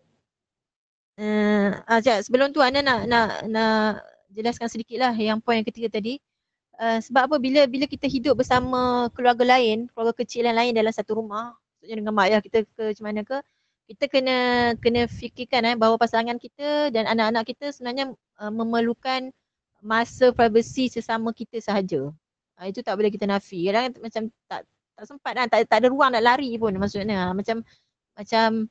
[1.21, 4.01] uh, uh, sebelum tu anda nak nak nak
[4.37, 6.21] jelaskan sedikit lah yang poin yang ketiga tadi.
[6.77, 10.93] Uh, sebab apa bila bila kita hidup bersama keluarga lain, keluarga kecil yang lain dalam
[10.93, 13.37] satu rumah, dengan mak ayah kita ke macam mana ke,
[13.87, 14.37] kita kena
[14.83, 18.11] kena fikirkan eh bahawa pasangan kita dan anak-anak kita sebenarnya
[18.43, 19.31] uh, memerlukan
[19.79, 22.11] masa privacy sesama kita sahaja.
[22.59, 23.63] Uh, itu tak boleh kita nafi.
[23.71, 27.31] Kadang macam tak tak sempat kan, tak, tak ada ruang nak lari pun maksudnya.
[27.31, 27.63] Macam
[28.17, 28.67] macam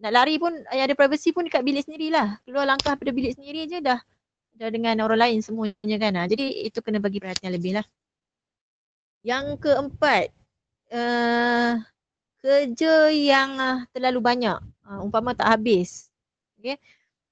[0.00, 2.36] nak lari pun yang ada privacy pun dekat bilik sendirilah.
[2.44, 4.00] Keluar langkah pada bilik sendiri je dah
[4.60, 6.12] dah dengan orang lain semuanya kan.
[6.20, 6.28] Ha.
[6.28, 7.86] Jadi itu kena bagi perhatian lebih lah.
[9.24, 10.32] Yang keempat,
[10.92, 11.80] uh,
[12.40, 14.58] kerja yang uh, terlalu banyak.
[14.84, 16.08] Uh, umpama tak habis.
[16.60, 16.76] Okay.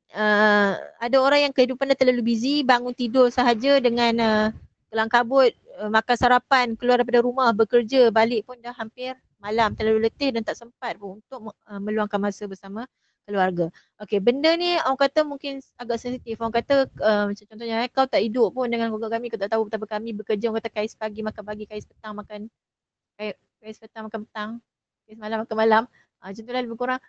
[0.09, 4.47] Uh, ada orang yang kehidupan dia terlalu busy, bangun tidur sahaja dengan uh,
[4.88, 9.77] kelang kabut, uh, makan sarapan, keluar daripada rumah, bekerja, balik pun dah hampir malam.
[9.77, 12.88] Terlalu letih dan tak sempat pun untuk uh, meluangkan masa bersama
[13.29, 13.68] keluarga.
[14.01, 16.40] Okey, benda ni orang kata mungkin agak sensitif.
[16.40, 19.53] Orang kata uh, macam contohnya eh, kau tak hidup pun dengan keluarga kami, kau tak
[19.53, 20.49] tahu betapa kami bekerja.
[20.49, 22.49] Orang kata kais pagi makan pagi, kais petang makan
[23.21, 24.51] kais, kais petang makan petang,
[25.09, 25.83] kais malam makan malam.
[26.21, 27.01] Uh, macam tu lah lebih kurang.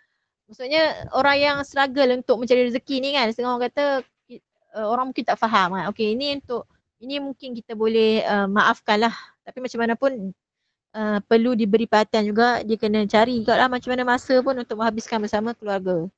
[0.48, 0.82] Maksudnya
[1.12, 3.84] orang yang struggle untuk mencari rezeki ni kan, setengah orang kata
[4.74, 5.84] uh, orang mungkin tak faham kan.
[5.92, 6.64] Okey, ini untuk
[7.04, 9.14] ini mungkin kita boleh uh, maafkan lah.
[9.44, 10.32] Tapi macam mana pun
[10.96, 14.80] uh, perlu diberi perhatian juga dia kena cari juga lah macam mana masa pun untuk
[14.80, 16.08] menghabiskan bersama keluarga.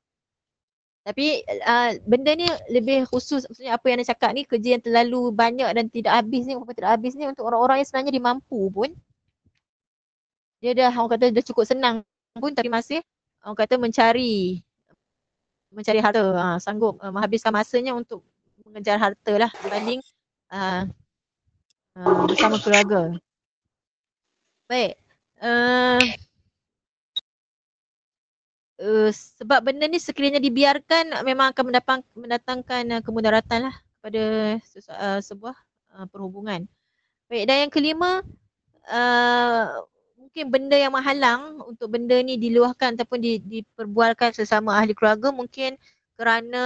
[1.02, 5.34] Tapi uh, benda ni lebih khusus maksudnya apa yang anda cakap ni kerja yang terlalu
[5.34, 8.60] banyak dan tidak habis ni apa tidak habis ni untuk orang-orang yang sebenarnya dia mampu
[8.70, 8.90] pun
[10.62, 12.06] dia dah orang kata dah cukup senang
[12.38, 13.02] pun tapi masih
[13.42, 14.62] orang kata mencari
[15.74, 18.22] mencari harta uh, sanggup uh, menghabiskan masanya untuk
[18.62, 19.98] mengejar harta lah dibanding
[20.54, 20.86] uh,
[21.98, 23.10] uh, bersama keluarga.
[24.70, 24.94] Baik.
[25.42, 25.98] Uh,
[28.78, 34.22] uh, sebab benda ni sekiranya dibiarkan memang akan mendatang, mendatangkan uh, kemudaratan lah kepada
[34.94, 35.56] uh, sebuah
[35.98, 36.64] uh, perhubungan.
[37.26, 38.22] Baik dan yang kelima
[38.86, 39.82] uh,
[40.32, 45.76] mungkin benda yang menghalang untuk benda ni diluahkan ataupun di, diperbualkan sesama ahli keluarga mungkin
[46.16, 46.64] kerana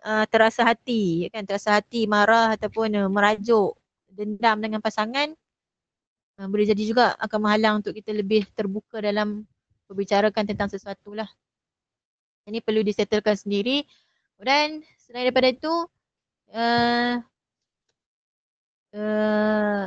[0.00, 3.76] uh, terasa hati kan terasa hati marah ataupun uh, merajuk
[4.08, 5.36] dendam dengan pasangan
[6.40, 9.44] uh, boleh jadi juga akan menghalang untuk kita lebih terbuka dalam
[9.84, 11.28] berbicarakan tentang sesuatu lah.
[12.48, 13.84] Ini perlu disettlekan sendiri
[14.40, 15.74] dan selain daripada itu
[16.56, 17.20] uh,
[18.96, 19.84] uh,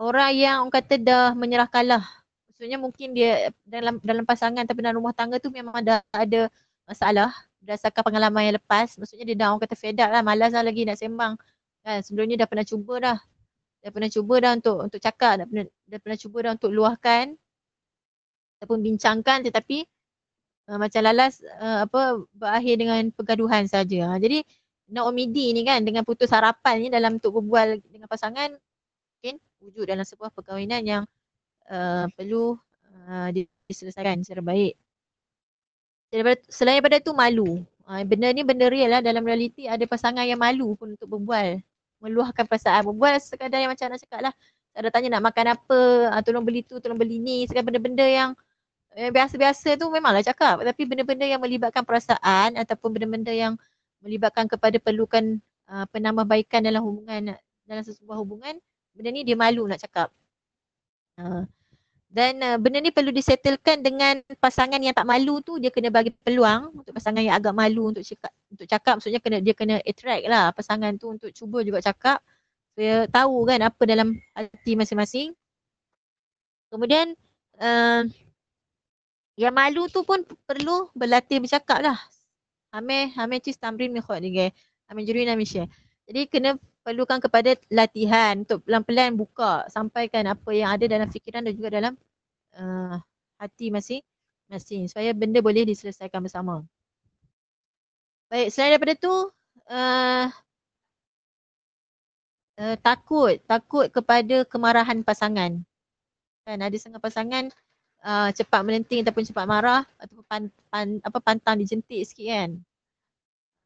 [0.00, 2.23] orang yang orang kata dah menyerah kalah.
[2.64, 6.48] Maksudnya mungkin dia dalam dalam pasangan tapi dalam rumah tangga tu memang dah ada
[6.88, 7.28] masalah
[7.60, 8.96] berdasarkan pengalaman yang lepas.
[8.96, 11.36] Maksudnya dia dah orang kata fed up lah, malas lah lagi nak sembang.
[11.84, 13.18] Kan sebelumnya dah pernah cuba dah.
[13.84, 17.24] Dah pernah cuba dah untuk untuk cakap, dah pernah, dah pernah cuba dah untuk luahkan
[18.56, 19.84] ataupun bincangkan tetapi
[20.72, 24.08] uh, macam lalas uh, apa berakhir dengan pergaduhan saja.
[24.08, 24.40] Ha, jadi
[24.88, 28.56] Naomidi ni kan dengan putus harapan ni dalam untuk berbual dengan pasangan
[29.20, 31.04] mungkin wujud dalam sebuah perkahwinan yang
[31.70, 32.56] uh, perlu
[33.08, 33.28] uh,
[33.68, 34.74] diselesaikan secara baik.
[36.46, 37.64] Selain daripada tu malu.
[37.84, 41.60] Uh, benda ni benda real lah dalam realiti ada pasangan yang malu pun untuk berbual.
[42.00, 42.86] Meluahkan perasaan.
[42.86, 44.34] Berbual sekadar yang macam nak cakap lah.
[44.74, 45.78] Ada tanya nak makan apa,
[46.10, 47.46] uh, tolong beli tu, tolong beli ni.
[47.46, 48.30] Sekadar benda-benda yang
[48.94, 50.62] eh, biasa-biasa tu memanglah cakap.
[50.62, 53.54] Tapi benda-benda yang melibatkan perasaan ataupun benda-benda yang
[54.04, 58.54] melibatkan kepada perlukan uh, penambahbaikan dalam hubungan, dalam sebuah hubungan,
[58.92, 60.12] benda ni dia malu nak cakap.
[61.14, 61.46] Uh,
[62.14, 66.14] dan uh, benda ni perlu disettlekan dengan pasangan yang tak malu tu dia kena bagi
[66.14, 70.22] peluang untuk pasangan yang agak malu untuk cakap untuk cakap maksudnya kena dia kena attract
[70.30, 72.22] lah pasangan tu untuk cuba juga cakap
[72.74, 75.30] supaya tahu kan apa dalam hati masing-masing.
[76.74, 77.14] Kemudian
[77.62, 78.02] uh,
[79.38, 81.98] yang malu tu pun perlu berlatih bercakap lah.
[82.74, 84.50] Hame hame cis tamrin mi khot dige.
[84.90, 85.70] Hame juri na share.
[86.10, 91.56] Jadi kena perlukan kepada latihan untuk pelan-pelan buka sampaikan apa yang ada dalam fikiran dan
[91.56, 91.96] juga dalam
[92.60, 93.00] uh,
[93.40, 96.60] hati masing-masing supaya benda boleh diselesaikan bersama.
[98.28, 99.14] Baik, selain daripada tu
[99.72, 100.26] uh,
[102.60, 105.64] uh, takut, takut kepada kemarahan pasangan.
[106.44, 107.48] Kan ada setengah pasangan
[108.04, 112.50] uh, cepat melenting ataupun cepat marah ataupun pan, pan, apa pantang dijentik sikit kan.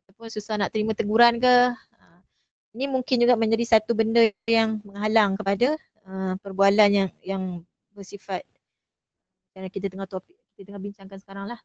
[0.07, 1.55] Ataupun susah nak terima teguran ke,
[2.77, 7.43] ini mungkin juga menjadi satu benda yang menghalang kepada uh, perbualan yang yang
[7.95, 8.45] bersifat
[9.53, 11.61] kerana kita tengah topik kita tengah bincangkan sekarang lah.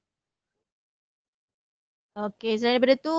[2.13, 3.17] Okey, selain daripada tu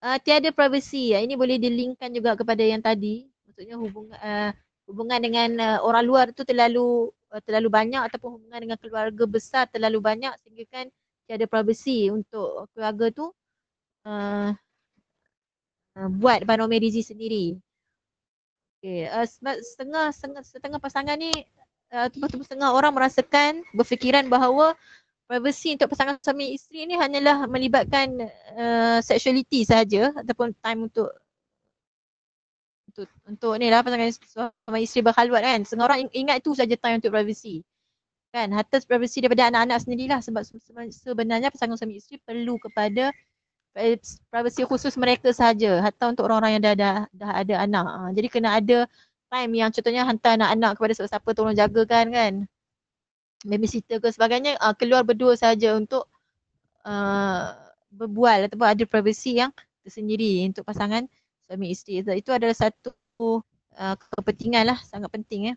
[0.00, 1.12] uh, tiada privacy.
[1.12, 3.28] Ini boleh dilinkkan juga kepada yang tadi.
[3.44, 4.50] Maksudnya hubungan uh,
[4.88, 9.68] hubungan dengan uh, orang luar tu terlalu uh, terlalu banyak ataupun hubungan dengan keluarga besar
[9.68, 10.86] terlalu banyak sehingga kan
[11.28, 13.28] tiada privacy untuk keluarga tu
[14.08, 14.50] uh,
[15.98, 17.56] uh, buat Banomi Rizi sendiri.
[18.82, 19.06] Okay.
[19.06, 21.30] Uh, setengah, setengah, setengah pasangan ni
[21.94, 22.08] uh,
[22.42, 24.74] setengah orang merasakan berfikiran bahawa
[25.30, 28.26] privacy untuk pasangan suami isteri ni hanyalah melibatkan
[28.58, 31.08] uh, sexuality sahaja ataupun time untuk
[32.92, 35.60] untuk untuk ni lah pasangan suami isteri berkhalwat kan.
[35.64, 37.64] Setengah orang ingat itu saja time untuk privacy.
[38.32, 40.42] Kan, hatta privacy daripada anak-anak sendirilah sebab
[40.88, 43.12] sebenarnya pasangan suami isteri perlu kepada
[44.28, 47.86] privacy khusus mereka sahaja hatta untuk orang-orang yang dah, dah, dah ada anak.
[47.88, 48.78] Ha, jadi kena ada
[49.32, 52.32] time yang contohnya hantar anak-anak kepada siapa-siapa tolong jagakan kan.
[53.42, 56.06] Babysitter ke sebagainya uh, keluar berdua saja untuk
[56.84, 57.56] uh,
[57.90, 59.50] berbual ataupun ada privacy yang
[59.82, 61.08] tersendiri untuk pasangan
[61.48, 62.04] suami isteri.
[62.04, 62.92] Itu adalah satu
[63.74, 65.54] uh, kepentingan lah sangat penting ya.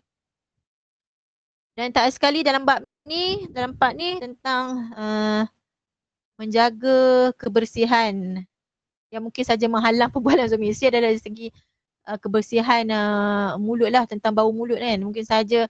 [1.76, 5.44] Dan tak sekali dalam bab ni, dalam part ni tentang uh,
[6.36, 8.44] menjaga kebersihan
[9.10, 11.46] yang mungkin saja menghalang perbualan suami isteri adalah dari segi
[12.08, 15.00] uh, kebersihan uh, mulut lah tentang bau mulut kan.
[15.00, 15.66] Mungkin saja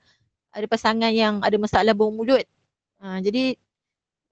[0.51, 2.45] ada pasangan yang ada masalah bau mulut.
[3.01, 3.55] Uh, jadi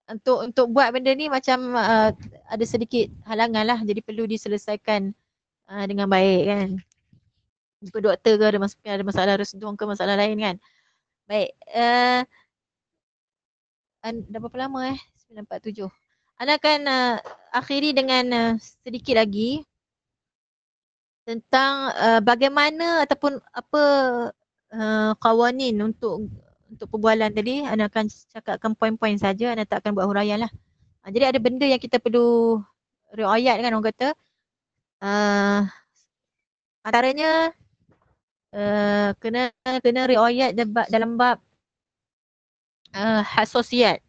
[0.04, 2.12] untuk untuk buat benda ni macam uh,
[2.50, 3.78] ada sedikit halangan lah.
[3.80, 5.14] Jadi perlu diselesaikan
[5.70, 6.68] uh, dengan baik kan.
[7.84, 10.56] Jumpa doktor ke ada, mas- ada masalah resdung ke masalah lain kan.
[11.28, 11.52] Baik.
[11.72, 12.24] Uh,
[14.04, 14.98] dah berapa lama eh?
[15.32, 16.03] 947.
[16.44, 17.16] Ana akan uh,
[17.56, 18.52] akhiri dengan uh,
[18.84, 19.64] sedikit lagi
[21.24, 23.82] tentang uh, bagaimana ataupun apa
[24.76, 26.28] uh, kawanin untuk
[26.68, 27.64] untuk perbualan tadi.
[27.64, 29.56] Ana akan cakapkan poin-poin saja.
[29.56, 30.52] Ana tak akan buat huraian lah.
[31.00, 32.60] Uh, jadi ada benda yang kita perlu
[33.16, 34.08] riayat kan orang kata.
[35.00, 35.64] Uh,
[36.84, 37.56] antaranya
[38.52, 39.48] uh, kena
[39.80, 40.52] kena riayat
[40.92, 41.40] dalam bab
[42.92, 44.04] uh, hasosiat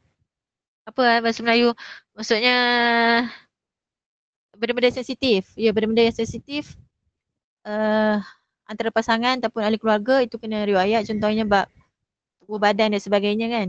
[0.86, 1.74] apa eh bahasa Melayu
[2.16, 2.58] maksudnya
[4.56, 5.52] benda-benda sensitif.
[5.60, 6.74] Ya benda-benda yang sensitif
[7.68, 8.24] uh,
[8.66, 11.06] antara pasangan ataupun ahli keluarga itu kena riwayat.
[11.06, 11.68] Contohnya bab
[12.42, 13.68] tubuh badan dan sebagainya kan.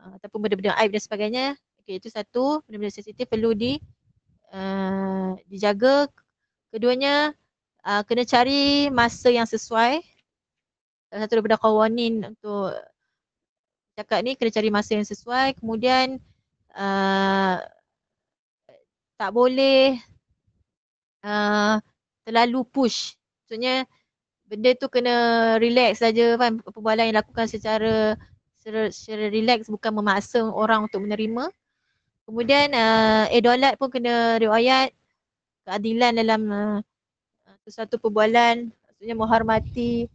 [0.00, 1.44] Uh, ataupun benda-benda aib dan sebagainya.
[1.82, 2.62] Okey itu satu.
[2.64, 3.76] Benda-benda sensitif perlu di
[4.54, 6.06] uh, dijaga.
[6.70, 7.34] Keduanya
[7.82, 10.00] uh, kena cari masa yang sesuai.
[11.10, 12.70] Satu daripada kawanin untuk
[13.98, 15.58] cakap ni kena cari masa yang sesuai.
[15.58, 16.22] Kemudian
[16.78, 17.58] uh,
[19.20, 20.00] tak boleh
[21.20, 21.76] uh,
[22.24, 23.20] terlalu push.
[23.44, 23.84] Maksudnya
[24.48, 25.14] benda tu kena
[25.60, 26.56] relax saja kan?
[26.64, 28.16] Perbualan yang dilakukan secara
[28.56, 28.88] secara,
[29.28, 31.52] relax bukan memaksa orang untuk menerima.
[32.24, 34.88] Kemudian uh, edolat pun kena riwayat
[35.68, 36.78] keadilan dalam uh,
[37.68, 38.72] sesuatu perbualan.
[38.72, 40.08] Maksudnya menghormati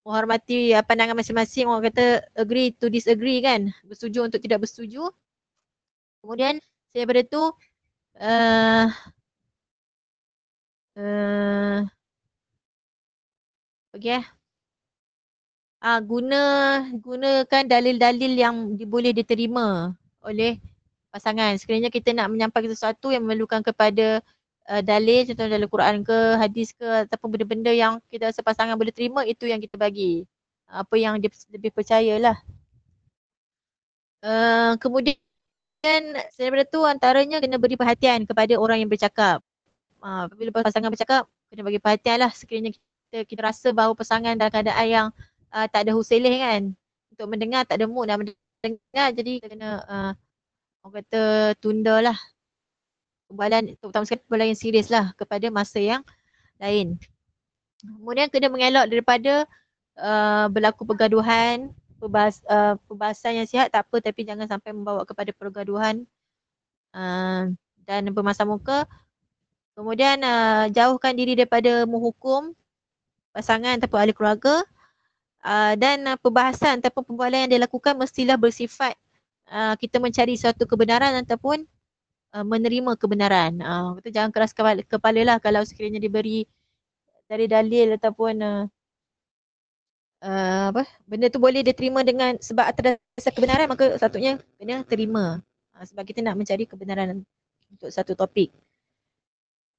[0.00, 1.68] menghormati pandangan masing-masing.
[1.68, 3.68] Orang kata agree to disagree kan?
[3.84, 5.12] Bersetuju untuk tidak bersetuju
[6.20, 6.56] kemudian
[6.94, 7.42] daripada tu
[8.20, 8.86] uh,
[10.96, 11.80] uh,
[13.94, 14.20] okay.
[15.80, 16.36] Ah, guna
[17.00, 20.60] gunakan dalil-dalil yang boleh diterima oleh
[21.08, 21.56] pasangan.
[21.56, 24.20] Sekiranya kita nak menyampaikan sesuatu yang memerlukan kepada
[24.68, 28.92] uh, dalil, contoh dalam Quran ke, hadis ke ataupun benda-benda yang kita rasa pasangan boleh
[28.92, 30.28] terima, itu yang kita bagi.
[30.68, 32.36] Apa yang dia lebih percayalah.
[34.20, 35.16] Uh, kemudian
[36.36, 39.40] daripada tu antaranya kena beri perhatian kepada orang yang bercakap.
[40.00, 44.52] Uh, bila pasangan bercakap, kena bagi perhatian lah sekiranya kita, kita rasa bahawa pasangan dalam
[44.52, 45.06] keadaan yang
[45.50, 46.72] uh, tak ada husilih kan
[47.10, 50.12] untuk mendengar tak ada mood nak mendengar jadi kena uh,
[50.86, 51.22] orang kata
[51.60, 52.16] tunda lah
[53.28, 56.02] perbualan terutama sekali perbualan yang serius lah kepada masa yang
[56.62, 56.96] lain.
[57.80, 59.48] Kemudian kena mengelak daripada
[59.96, 65.30] uh, berlaku pergaduhan, perbahas, uh, perbahasan yang sihat tak apa tapi jangan sampai membawa kepada
[65.36, 66.08] pergaduhan
[66.96, 67.52] uh,
[67.84, 68.88] dan bermasa muka.
[69.76, 72.56] Kemudian uh, jauhkan diri daripada menghukum
[73.30, 74.64] pasangan ataupun ahli keluarga
[75.44, 78.96] uh, dan uh, perbahasan ataupun pembualan yang dilakukan mestilah bersifat
[79.52, 81.64] uh, kita mencari suatu kebenaran ataupun
[82.34, 83.60] uh, menerima kebenaran.
[83.60, 86.46] Uh, kita jangan keras kepala, kepala lah kalau sekiranya diberi
[87.30, 88.62] dari dalil ataupun uh,
[90.24, 92.96] uh, apa benda tu boleh diterima dengan sebab atas
[93.32, 95.40] kebenaran maka satunya kena terima
[95.76, 97.24] uh, sebab kita nak mencari kebenaran
[97.70, 98.50] untuk satu topik.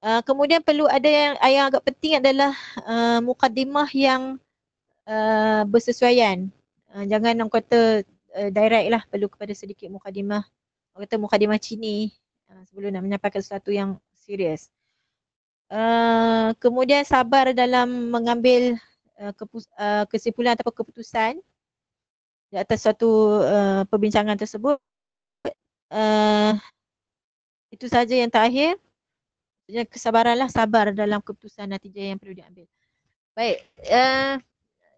[0.01, 2.57] Uh, kemudian perlu ada yang, yang agak penting adalah
[2.89, 4.41] uh, mukadimah yang
[5.05, 6.49] uh, bersesuaian.
[6.89, 8.01] Uh, jangan orang kata
[8.33, 10.41] uh, direct lah perlu kepada sedikit mukadimah.
[10.97, 12.09] Orang kata mukadimah cini
[12.49, 14.73] uh, sebelum nak menyampaikan sesuatu yang serius.
[15.69, 18.81] Uh, kemudian sabar dalam mengambil
[19.21, 21.37] uh, kepus- uh, kesimpulan atau keputusan
[22.51, 24.81] di atas suatu uh, perbincangan tersebut.
[25.87, 26.57] Uh,
[27.71, 28.75] itu saja yang terakhir.
[29.71, 32.67] Kesabaranlah sabar dalam keputusan natijah yang perlu diambil.
[33.31, 33.63] Baik.
[33.87, 34.35] Uh,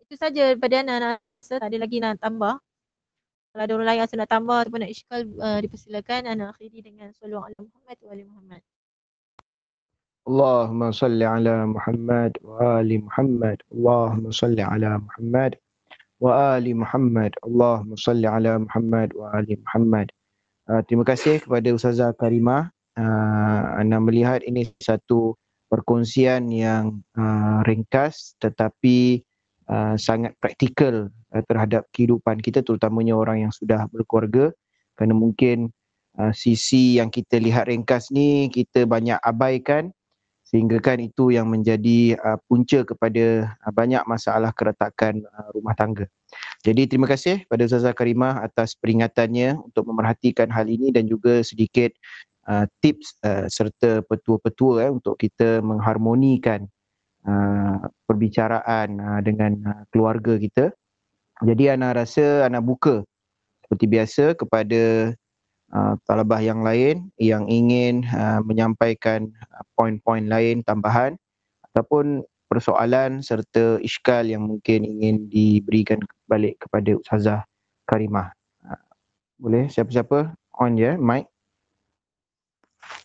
[0.01, 2.57] itu saja daripada Ana rasa tak ada lagi nak tambah.
[3.53, 7.13] Kalau ada orang lain rasa nak tambah ataupun nak iskal uh, dipersilakan Ana akhiri dengan
[7.13, 8.62] salawat ala Muhammad wa Muhammad.
[10.23, 10.71] Wa
[12.79, 13.59] ali Muhammad.
[13.75, 15.59] Allahumma salli ala Muhammad
[16.23, 17.36] wa ali Muhammad.
[17.43, 20.15] Allahumma salli ala Muhammad wa ali Muhammad.
[20.71, 22.71] Uh, terima kasih kepada Ustazah Karimah.
[22.95, 25.36] Uh, anda melihat ini satu
[25.67, 29.27] perkongsian yang uh, ringkas tetapi
[29.63, 31.07] Uh, sangat praktikal
[31.47, 34.51] terhadap kehidupan kita terutamanya orang yang sudah berkeluarga
[34.99, 35.71] kerana mungkin
[36.36, 39.95] sisi yang kita lihat ringkas ni kita banyak abaikan
[40.53, 46.05] sehingga kan itu yang menjadi uh, punca kepada uh, banyak masalah keretakan uh, rumah tangga.
[46.61, 51.89] Jadi terima kasih pada Ustazah Karimah atas peringatannya untuk memerhatikan hal ini dan juga sedikit
[52.45, 56.69] uh, tips uh, serta petua-petua eh, untuk kita mengharmonikan
[57.25, 60.69] uh, perbicaraan uh, dengan uh, keluarga kita.
[61.41, 63.01] Jadi Ana rasa Ana buka
[63.65, 65.11] seperti biasa kepada
[65.73, 71.17] uh, talabah yang lain yang ingin uh, menyampaikan uh, poin-poin lain tambahan
[71.73, 75.97] ataupun persoalan serta iskal yang mungkin ingin diberikan
[76.29, 77.41] balik kepada Ustazah
[77.89, 78.29] Karimah.
[78.62, 78.77] Uh,
[79.41, 81.25] boleh siapa-siapa on je mic.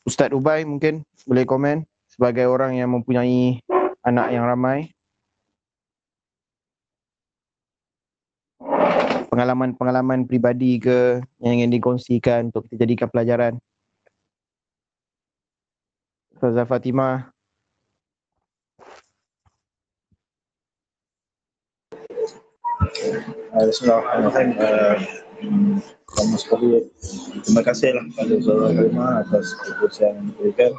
[0.05, 3.63] Ustaz Ubay mungkin boleh komen sebagai orang yang mempunyai
[4.05, 4.91] anak yang ramai
[9.39, 13.55] pengalaman-pengalaman pribadi ke yang ingin dikongsikan untuk kita jadikan pelajaran?
[16.35, 17.31] Ustazah Fatimah.
[23.55, 25.87] Bismillahirrahmanirrahim.
[26.03, 26.91] Pertama sekali,
[27.47, 30.75] terima kasihlah kepada Saudara Kalimah atas keputusan yang diberikan.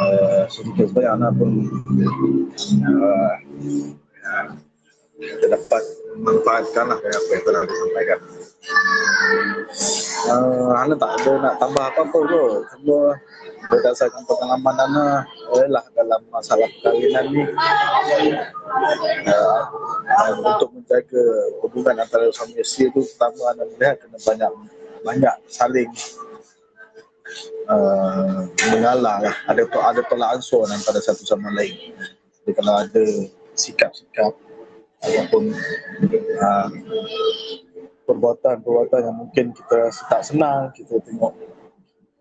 [0.00, 1.68] Uh, sedikit sebanyak anak pun
[2.88, 3.36] uh,
[5.48, 5.82] dapat
[6.20, 8.18] manfaatkan lah apa yang telah disampaikan.
[10.30, 12.44] Uh, Ana tak ada nak tambah apa-apa tu.
[12.76, 13.16] Cuma
[13.70, 15.06] berdasarkan pengalaman Ana
[15.52, 17.42] adalah dalam masalah perkahwinan ni
[19.28, 21.24] uh, untuk menjaga
[21.62, 24.52] hubungan antara suami isteri tu pertama Ana melihat kena banyak
[25.00, 25.90] banyak saling
[27.70, 28.44] uh,
[28.74, 30.02] mengalah lah ada ada
[30.34, 31.94] ansur antara satu sama lain
[32.42, 33.04] jadi kalau ada
[33.54, 34.32] sikap-sikap
[35.00, 35.42] ataupun
[36.40, 36.68] uh,
[38.04, 41.32] perbuatan-perbuatan yang mungkin kita rasa tak senang kita tengok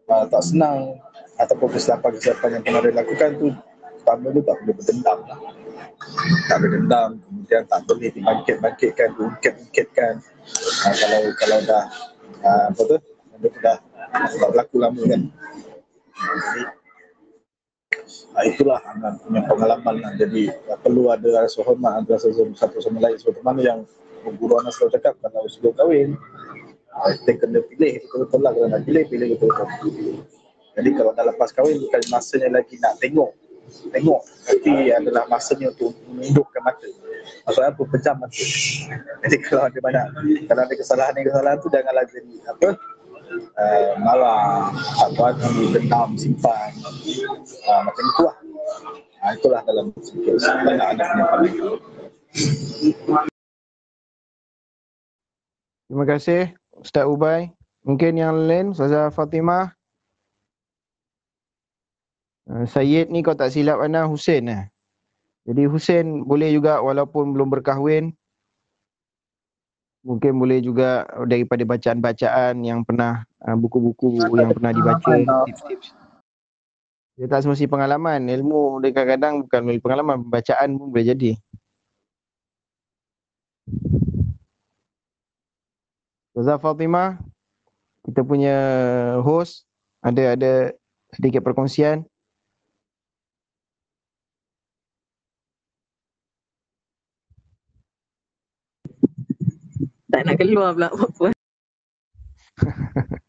[0.07, 0.95] uh, tak senang
[1.39, 3.47] ataupun kesilapan-kesilapan yang pernah dilakukan tu
[3.99, 5.39] pertama tu tak boleh berdendam lah.
[6.47, 10.13] Tak boleh dendam kemudian tak boleh dibangkit-bangkitkan diungkit-ungkitkan.
[10.88, 11.84] Uh, kalau kalau dah
[12.43, 12.95] uh, apa tu
[13.39, 13.77] tu dah,
[14.11, 15.21] dah berlaku lama kan.
[16.19, 16.61] jadi
[18.36, 20.12] uh, itulah anak punya pengalaman lah.
[20.18, 23.18] jadi perlu ada rasa hormat antara satu sama lain.
[23.18, 23.80] Seperti mana yang
[24.38, 26.10] guru anak selalu cakap kalau sebelum kahwin
[27.24, 30.20] kita kena pilih betul-betul lah kalau nak pilih, pilih betul-betul
[30.80, 33.36] jadi kalau dah lepas kahwin bukan masanya lagi nak tengok.
[33.93, 36.89] Tengok tapi adalah masanya untuk menundukkan mata.
[37.45, 37.82] Maksudnya apa?
[37.84, 38.43] Pejam mata.
[39.28, 40.05] Jadi kalau ada banyak
[40.47, 42.68] kalau ada kesalahan ni kesalahan tu janganlah jadi apa
[43.32, 44.73] uh, marah
[45.03, 46.73] apa tu dendam simpan
[47.69, 48.38] uh, macam itu lah
[49.23, 51.55] uh, itulah dalam sikit anak-anak yang paling
[55.89, 57.49] Terima kasih Ustaz Ubay.
[57.82, 59.73] Mungkin yang lain, Ustazah Fatimah.
[62.45, 64.69] Uh, Syed ni kau tak silap mana Hussein lah.
[65.49, 68.13] Jadi Hussein boleh juga walaupun belum berkahwin.
[70.00, 75.12] Mungkin boleh juga daripada bacaan-bacaan yang pernah uh, buku-buku yang pernah dibaca
[75.43, 75.91] tips-tips.
[77.20, 78.32] Dia tak semesti pengalaman.
[78.32, 80.24] Ilmu dia kadang-kadang bukan melalui pengalaman.
[80.24, 81.32] Bacaan pun boleh jadi.
[86.32, 87.20] Ustazah Fatimah,
[88.08, 88.56] kita punya
[89.20, 89.68] host
[90.00, 90.72] ada ada
[91.12, 92.08] sedikit perkongsian.
[100.20, 101.32] Tak nak keluar pula apa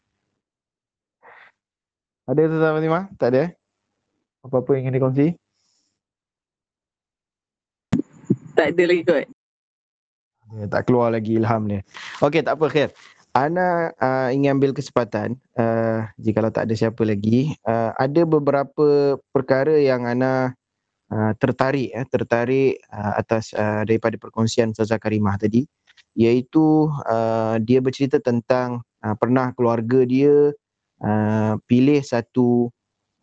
[2.27, 3.03] Ada tu tak Fatimah?
[3.15, 3.43] Tak ada?
[4.43, 5.27] Apa-apa yang ingin dikongsi?
[8.55, 9.23] Tak ada lagi kot.
[10.51, 11.79] Ya, tak keluar lagi ilham dia.
[12.19, 12.91] Okey, tak apa Khair.
[13.31, 17.55] Ana uh, ingin ambil kesempatan uh, jika tak ada siapa lagi.
[17.63, 20.51] Uh, ada beberapa perkara yang Ana
[21.11, 25.63] uh, tertarik eh, tertarik uh, atas uh, daripada perkongsian Ustazah Karimah tadi
[26.15, 30.51] iaitu uh, dia bercerita tentang uh, pernah keluarga dia
[31.03, 32.67] uh, pilih satu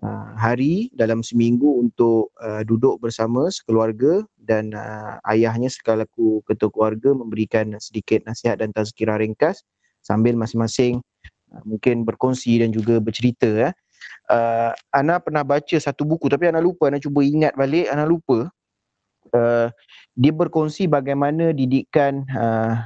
[0.03, 7.13] uh, hari dalam seminggu untuk uh, duduk bersama sekeluarga dan uh, ayahnya sekaliku ketua keluarga
[7.13, 9.63] memberikan sedikit nasihat dan tazkirah ringkas
[10.01, 11.05] sambil masing-masing
[11.53, 13.71] uh, mungkin berkongsi dan juga bercerita ya.
[14.29, 18.49] Uh, Ana pernah baca satu buku tapi Ana lupa, Ana cuba ingat balik, Ana lupa
[19.35, 19.69] uh,
[20.19, 22.83] dia berkongsi bagaimana didikan uh,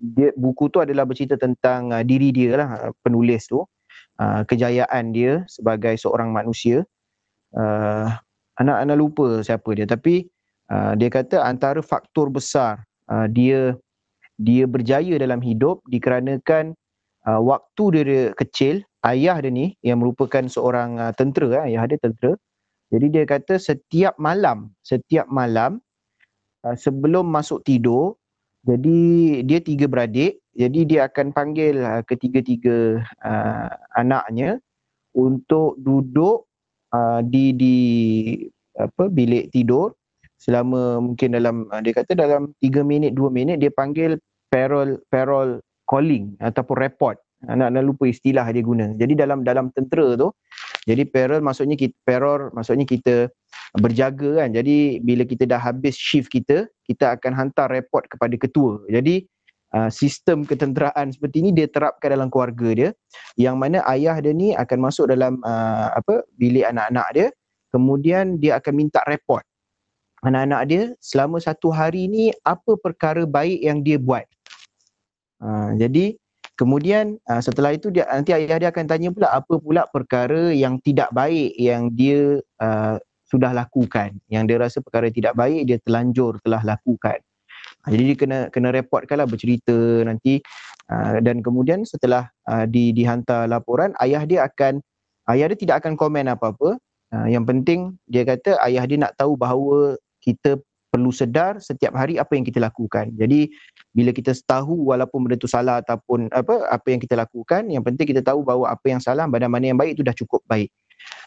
[0.00, 2.68] dia, buku tu adalah bercerita tentang uh, diri dia lah
[3.00, 3.64] penulis tu.
[4.20, 6.84] Uh, kejayaan dia sebagai seorang manusia.
[7.52, 8.12] Uh,
[8.60, 9.88] anak-anak lupa siapa dia.
[9.88, 10.28] Tapi
[10.68, 13.76] uh, dia kata antara faktor besar uh, dia
[14.40, 16.74] dia berjaya dalam hidup dikarenakan
[17.28, 18.74] uh, waktu dia, dia kecil
[19.06, 22.34] ayah dia ni yang merupakan seorang uh, tentera ayah dia tentera
[22.92, 25.80] jadi dia kata setiap malam setiap malam
[26.68, 28.20] uh, sebelum masuk tidur
[28.62, 29.00] jadi
[29.42, 34.60] dia tiga beradik jadi dia akan panggil uh, ketiga-tiga uh, anaknya
[35.16, 36.44] untuk duduk
[36.92, 37.76] uh, di di
[38.76, 39.96] apa bilik tidur.
[40.36, 44.20] Selama mungkin dalam uh, dia kata dalam tiga minit dua minit dia panggil
[44.52, 47.16] parol parol calling ataupun report.
[47.48, 48.92] Anak-anak lupa istilah dia guna.
[48.94, 50.28] Jadi dalam dalam tentera tu
[50.82, 53.30] jadi parol maksudnya kita parol maksudnya kita
[53.78, 54.50] berjaga kan.
[54.50, 58.82] Jadi bila kita dah habis shift kita, kita akan hantar report kepada ketua.
[58.90, 59.22] Jadi
[59.72, 62.90] uh, sistem ketenteraan seperti ini dia terapkan dalam keluarga dia
[63.40, 67.28] yang mana ayah dia ni akan masuk dalam uh, apa bilik anak-anak dia
[67.72, 69.42] kemudian dia akan minta report
[70.22, 74.22] anak-anak dia selama satu hari ni apa perkara baik yang dia buat.
[75.42, 76.14] Uh, jadi
[76.62, 80.78] kemudian uh, setelah itu dia nanti ayah dia akan tanya pula apa pula perkara yang
[80.78, 84.14] tidak baik yang dia uh, sudah lakukan?
[84.30, 87.18] Yang dia rasa perkara tidak baik dia telanjur telah lakukan.
[87.82, 90.38] Ha, jadi dia kena kena reportkanlah bercerita nanti.
[90.86, 94.78] Uh, dan kemudian setelah uh, di dihantar laporan ayah dia akan
[95.34, 96.78] ayah dia tidak akan komen apa-apa.
[97.10, 102.20] Uh, yang penting dia kata ayah dia nak tahu bahawa kita perlu sedar setiap hari
[102.20, 103.08] apa yang kita lakukan.
[103.16, 103.48] Jadi
[103.92, 108.08] bila kita tahu walaupun benda tu salah ataupun apa apa yang kita lakukan, yang penting
[108.08, 110.72] kita tahu bahawa apa yang salah pada mana yang baik itu dah cukup baik.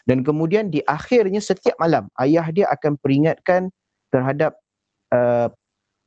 [0.06, 3.70] Dan kemudian di akhirnya setiap malam ayah dia akan peringatkan
[4.10, 4.58] terhadap
[5.14, 5.50] uh,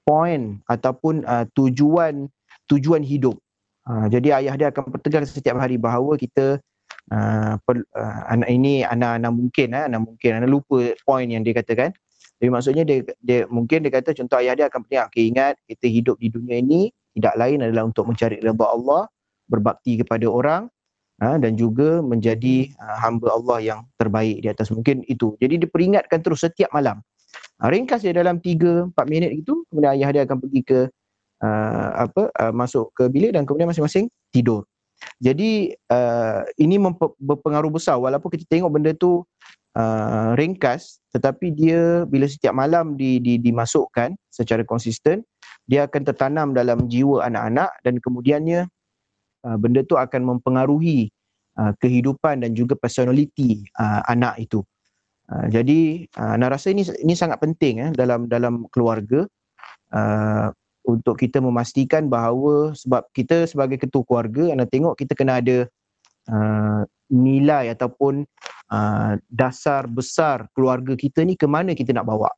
[0.03, 2.27] poin ataupun uh, tujuan
[2.67, 3.39] tujuan hidup.
[3.87, 6.59] Uh, jadi ayah dia akan pertegas setiap hari bahawa kita
[7.13, 11.55] uh, per, uh, anak ini anak-anak mungkin eh, anak mungkin anak lupa poin yang dia
[11.55, 11.95] katakan
[12.39, 15.85] jadi maksudnya dia, dia mungkin dia kata contoh ayah dia akan pernah okay, ingat kita
[15.91, 16.87] hidup di dunia ini
[17.19, 19.11] tidak lain adalah untuk mencari redha Allah
[19.51, 20.71] berbakti kepada orang
[21.19, 25.35] uh, dan juga menjadi uh, hamba Allah yang terbaik di atas mungkin itu.
[25.41, 27.03] Jadi diperingatkan terus setiap malam.
[27.59, 30.79] Uh, ringkas dia dalam 3 4 minit itu kemudian ayah dia akan pergi ke
[31.43, 34.63] uh, apa uh, masuk ke bilik dan kemudian masing-masing tidur.
[35.19, 36.75] Jadi uh, ini
[37.19, 37.99] berpengaruh besar.
[37.99, 39.23] Walaupun kita tengok benda tu
[39.75, 45.25] uh, ringkas tetapi dia bila setiap malam di, di, dimasukkan secara konsisten
[45.69, 48.65] dia akan tertanam dalam jiwa anak-anak dan kemudiannya
[49.45, 51.13] uh, benda tu akan mempengaruhi
[51.59, 54.65] uh, kehidupan dan juga personality uh, anak itu.
[55.29, 59.29] Uh, jadi uh, anak rasa ini ini sangat penting eh, dalam dalam keluarga
[59.93, 60.49] uh,
[60.89, 65.69] untuk kita memastikan bahawa sebab kita sebagai ketua keluarga anda tengok kita kena ada
[66.33, 66.81] uh,
[67.13, 68.25] nilai ataupun
[68.71, 72.29] uh, dasar besar keluarga kita ni ke mana kita nak bawa?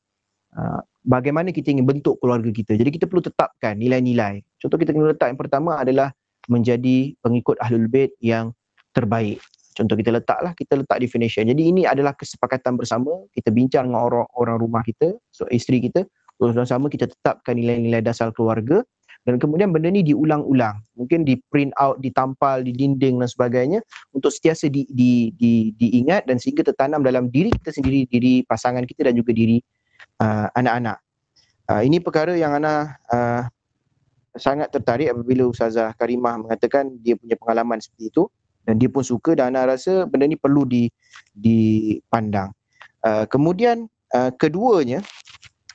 [0.52, 2.76] Uh, bagaimana kita ingin bentuk keluarga kita?
[2.76, 4.44] Jadi kita perlu tetapkan nilai-nilai.
[4.60, 6.12] Contoh kita kena letak yang pertama adalah
[6.50, 8.52] menjadi pengikut ahlul bait yang
[8.92, 9.40] terbaik.
[9.72, 11.48] Contoh kita letaklah kita letak definition.
[11.48, 13.24] Jadi ini adalah kesepakatan bersama.
[13.32, 16.04] Kita bincang dengan orang orang rumah kita so isteri kita.
[16.42, 18.82] Bersama-sama kita tetapkan nilai-nilai dasar keluarga
[19.22, 20.82] dan kemudian benda ni diulang-ulang.
[20.98, 23.80] Mungkin di print out ditampal di dinding dan sebagainya
[24.18, 28.82] untuk sentiasa di, di, di, diingat dan sehingga tertanam dalam diri kita sendiri diri pasangan
[28.86, 29.62] kita dan juga diri
[30.26, 30.98] uh, anak-anak.
[31.70, 33.46] Uh, ini perkara yang Ana uh,
[34.34, 38.24] sangat tertarik apabila Ustazah Karimah mengatakan dia punya pengalaman seperti itu
[38.66, 40.90] dan dia pun suka dan Ana rasa benda ni perlu di
[41.38, 42.50] dipandang.
[43.06, 43.86] Uh, kemudian
[44.18, 45.06] uh, keduanya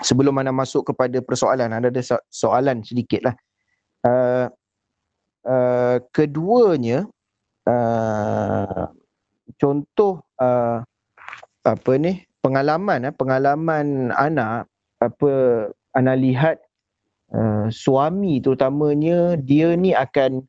[0.05, 3.35] sebelum anda masuk kepada persoalan anda ada soalan sedikit lah.
[4.07, 4.47] Uh,
[5.49, 7.09] uh, keduanya
[7.65, 8.87] uh,
[9.57, 10.85] contoh uh,
[11.67, 14.71] apa ni pengalaman eh, pengalaman anak
[15.03, 15.31] apa
[15.99, 16.57] anak lihat
[17.35, 20.47] uh, suami terutamanya dia ni akan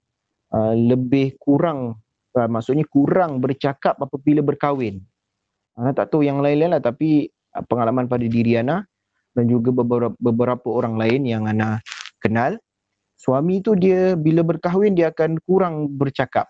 [0.54, 1.98] uh, lebih kurang
[2.38, 5.02] uh, maksudnya kurang bercakap apabila berkahwin.
[5.78, 8.86] Anak tak tahu yang lain-lain lah tapi uh, pengalaman pada diri anak
[9.38, 11.78] dan juga beberapa, beberapa orang lain yang Ana
[12.18, 12.58] kenal.
[13.22, 16.50] Suami tu dia bila berkahwin dia akan kurang bercakap.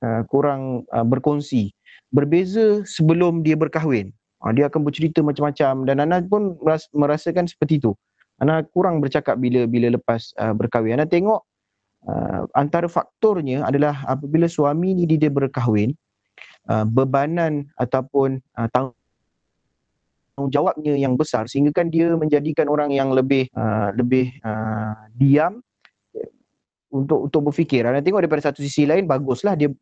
[0.00, 1.76] Uh, kurang uh, berkongsi.
[2.08, 4.16] Berbeza sebelum dia berkahwin.
[4.40, 5.84] Uh, dia akan bercerita macam-macam.
[5.84, 6.56] Dan Ana pun
[6.96, 7.92] merasakan seperti itu.
[8.40, 10.96] Ana kurang bercakap bila bila lepas uh, berkahwin.
[10.96, 11.44] Ana tengok
[12.08, 15.92] uh, antara faktornya adalah apabila suami ni dia berkahwin
[16.72, 18.96] uh, bebanan ataupun uh, tanggung
[20.34, 25.60] tanggungjawabnya yang besar sehingga kan dia menjadikan orang yang lebih uh, lebih uh, diam
[26.92, 27.88] untuk untuk berfikir.
[27.88, 29.72] Anda tengok daripada satu sisi lain baguslah dia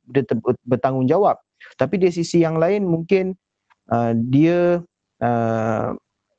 [0.67, 1.37] bertanggungjawab.
[1.75, 3.35] Tapi dari sisi yang lain mungkin
[3.91, 4.81] uh, dia
[5.21, 5.89] uh,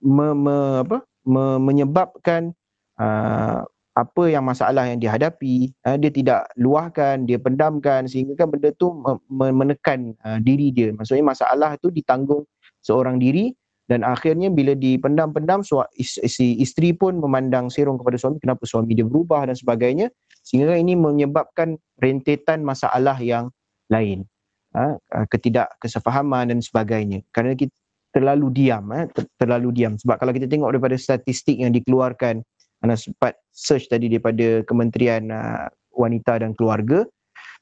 [0.02, 0.58] me, me,
[0.88, 2.56] apa, me, menyebabkan
[2.98, 8.72] uh, apa yang masalah yang dihadapi uh, dia tidak luahkan, dia pendamkan sehingga kan benda
[8.80, 8.96] tu
[9.28, 10.96] menekan uh, diri dia.
[10.96, 12.48] Maksudnya masalah tu ditanggung
[12.82, 13.52] seorang diri
[13.92, 15.68] dan akhirnya bila dipendam-pendam
[16.00, 20.08] si isteri pun memandang serong kepada suami kenapa suami dia berubah dan sebagainya
[20.48, 23.52] sehingga ini menyebabkan rentetan masalah yang
[23.92, 24.24] lain.
[24.72, 24.96] Ha,
[25.28, 27.20] ketidakkesefahaman dan sebagainya.
[27.36, 27.76] Kerana kita
[28.16, 29.04] terlalu diam ha,
[29.36, 30.00] terlalu diam.
[30.00, 32.40] Sebab kalau kita tengok daripada statistik yang dikeluarkan
[32.80, 37.04] anda sempat search tadi daripada Kementerian uh, Wanita dan Keluarga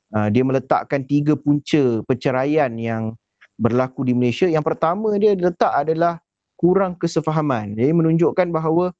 [0.09, 3.13] dia meletakkan tiga punca perceraian yang
[3.59, 4.47] berlaku di Malaysia.
[4.47, 6.23] Yang pertama dia letak adalah
[6.55, 7.75] kurang kesefahaman.
[7.75, 8.95] Jadi menunjukkan bahawa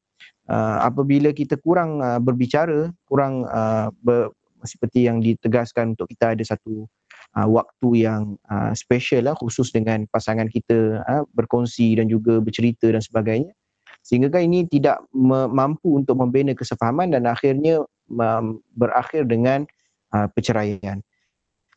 [0.52, 4.36] uh, apabila kita kurang uh, berbicara, kurang uh, ber,
[4.68, 6.84] seperti yang ditegaskan untuk kita ada satu
[7.40, 12.92] uh, waktu yang uh, special lah khusus dengan pasangan kita uh, berkongsi dan juga bercerita
[12.92, 13.56] dan sebagainya.
[14.00, 15.04] Sehingga kan ini tidak
[15.52, 19.68] mampu untuk membina kesefahaman dan akhirnya um, berakhir dengan
[20.16, 21.04] uh, perceraian.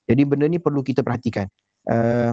[0.07, 1.51] Jadi benda ni perlu kita perhatikan.
[1.83, 2.31] Uh,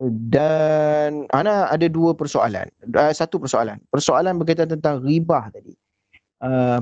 [0.00, 2.64] dan Ana ada dua persoalan.
[2.88, 3.76] Uh, satu persoalan.
[3.92, 5.76] Persoalan berkaitan tentang ribah tadi.
[6.40, 6.80] Uh,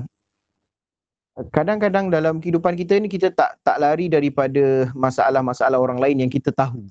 [1.51, 6.55] kadang-kadang dalam kehidupan kita ni kita tak tak lari daripada masalah-masalah orang lain yang kita
[6.55, 6.87] tahu.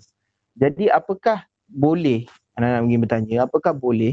[0.60, 2.28] Jadi apakah boleh
[2.60, 4.12] Ana nak ingin bertanya, apakah boleh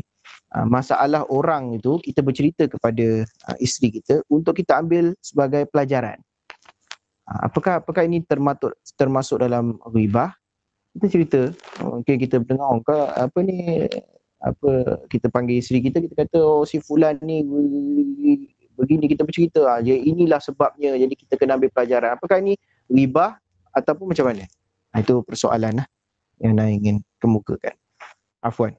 [0.55, 6.23] uh, masalah orang itu kita bercerita kepada uh, isteri kita untuk kita ambil sebagai pelajaran?
[7.27, 10.37] Apakah apakah ini termasuk termasuk dalam ribah
[10.95, 11.41] kita cerita
[11.83, 13.87] mungkin kita dengar ke apa ni
[14.45, 14.71] apa
[15.11, 17.43] kita panggil isteri kita kita kata oh si fulan ni
[18.75, 22.55] begini kita bercerita ah inilah sebabnya jadi kita kena ambil pelajaran apakah ini
[22.91, 23.39] ribah
[23.75, 24.47] ataupun macam mana?
[24.95, 25.87] Ha, itu persoalan lah
[26.39, 27.75] yang Ana ingin kemukakan.
[28.39, 28.79] Afwan.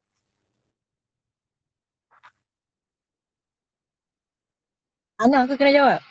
[5.19, 6.01] Ana aku kena jawab.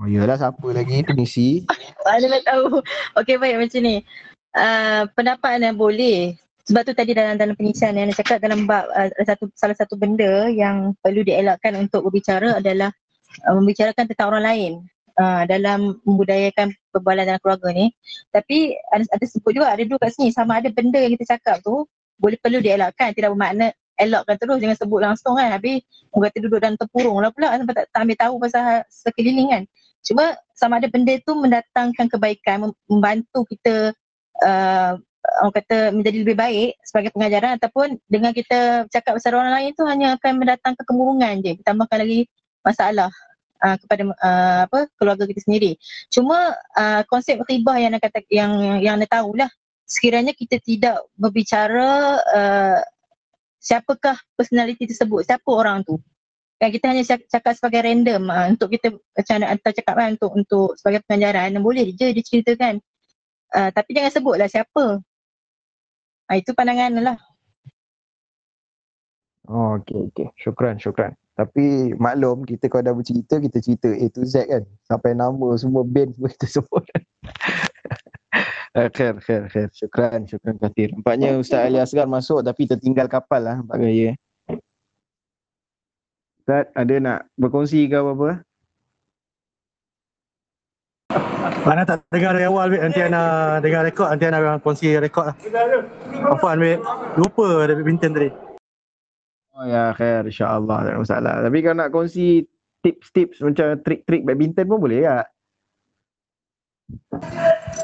[0.00, 1.64] Oh iyalah siapa lagi pengisi?
[2.08, 2.80] Ana nak tahu.
[3.20, 4.00] Okey baik macam ni.
[4.50, 6.34] Uh, pendapat Ana boleh.
[6.66, 10.46] Sebab tu tadi dalam dalam pengisian yang cakap dalam bab uh, satu salah satu benda
[10.50, 12.90] yang perlu dielakkan untuk berbicara adalah
[13.46, 14.72] uh, membicarakan tentang orang lain
[15.18, 17.90] uh, dalam membudayakan perbualan dalam keluarga ni.
[18.30, 21.62] Tapi ada, ada sebut juga ada dua kat sini sama ada benda yang kita cakap
[21.62, 21.86] tu
[22.20, 26.58] boleh perlu dielakkan tidak bermakna elakkan terus jangan sebut langsung kan habis orang kata duduk
[26.60, 29.62] dalam tempurung lah pula sampai tak, tak ambil tahu pasal sekeliling kan
[30.00, 30.24] cuma
[30.56, 33.92] sama ada benda tu mendatangkan kebaikan membantu kita
[34.44, 34.92] uh,
[35.44, 39.84] orang kata menjadi lebih baik sebagai pengajaran ataupun dengan kita cakap pasal orang lain tu
[39.84, 42.20] hanya akan mendatangkan kemurungan je ditambahkan lagi
[42.64, 43.10] masalah
[43.60, 45.76] uh, kepada uh, apa keluarga kita sendiri
[46.08, 49.48] cuma uh, konsep ribah yang nak kata yang yang anda tahulah
[49.90, 52.80] sekiranya kita tidak berbicara uh,
[53.60, 55.98] siapakah personality tersebut, siapa orang tu.
[56.62, 60.68] Kan kita hanya cakap sebagai random uh, untuk kita macam hantar cakap kan untuk untuk
[60.78, 62.78] sebagai pengajaran boleh je diceritakan.
[63.50, 65.02] Uh, tapi jangan sebutlah siapa.
[66.30, 67.18] Uh, itu pandangan lah.
[69.50, 70.30] Oh, okay, okay.
[70.38, 71.18] Syukran, syukran.
[71.34, 74.62] Tapi maklum kita kalau dah bercerita, kita cerita A to Z kan.
[74.86, 76.84] Sampai nama semua band semua kita sebut.
[78.76, 79.68] Uh, khair, khair, khair.
[79.74, 80.94] Syukran, syukran kathir.
[80.94, 84.10] Nampaknya Ustaz Ali Asgar masuk tapi tertinggal kapal lah nampak gaya.
[86.44, 88.46] Ustaz, ada nak berkongsi ke apa-apa?
[91.66, 92.82] Ana tak dengar dari awal, Bik.
[92.82, 93.22] Nanti Ana
[93.58, 95.36] dengar rekod, nanti Ana kongsi rekod lah.
[96.30, 96.78] Apa, Bik?
[97.18, 98.30] Lupa ada Bintan tadi.
[99.58, 100.24] Oh ya, khair.
[100.24, 100.78] InsyaAllah.
[100.86, 101.34] Tak ada masalah.
[101.44, 102.48] Tapi kalau nak kongsi
[102.80, 105.28] tips-tips macam trik-trik badminton pun boleh tak?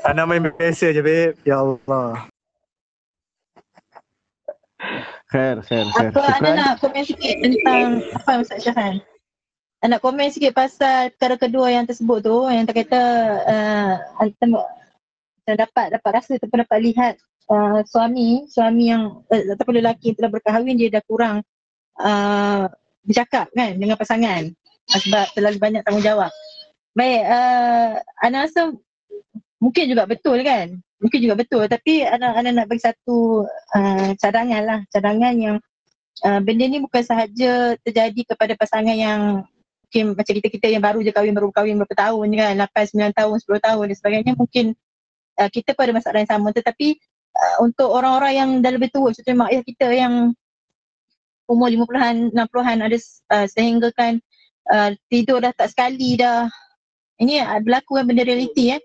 [0.09, 1.37] Ana main biasa je, Beb.
[1.45, 2.27] Ya Allah.
[5.27, 6.11] Khair, khair, khair.
[6.15, 9.03] Apa anda nak komen sikit tentang apa Ustaz Syahan?
[9.87, 13.03] Nak komen sikit pasal perkara kedua yang tersebut tu yang terkata
[13.47, 13.95] uh,
[15.47, 17.15] dapat dapat rasa ataupun dapat lihat
[17.47, 21.47] uh, suami suami yang uh, ataupun lelaki yang telah berkahwin dia dah kurang
[22.03, 22.67] uh,
[23.07, 24.51] bercakap kan dengan pasangan
[24.91, 26.35] uh, sebab terlalu banyak tanggungjawab.
[26.99, 28.75] Baik, uh, anda rasa
[29.63, 33.45] mungkin juga betul kan mungkin juga betul tapi anak-anak nak bagi satu
[33.77, 35.57] uh, cadangan lah cadangan yang
[36.25, 39.45] uh, benda ni bukan sahaja terjadi kepada pasangan yang
[39.87, 43.15] mungkin macam kita kita yang baru je kahwin baru kahwin berapa tahun kan 8 9
[43.15, 44.75] tahun 10 tahun dan sebagainya mungkin
[45.39, 46.51] uh, kita pada masalah yang sama.
[46.51, 46.89] Tetapi
[47.39, 50.15] uh, untuk orang-orang yang dah lebih tua contohnya mak ayah kita yang
[51.47, 52.99] umur 50-an 60-an ada
[53.31, 54.19] uh, sehingga kan
[54.75, 56.51] uh, tidur dah tak sekali dah.
[57.23, 58.83] Ini uh, berlaku kan benda realiti eh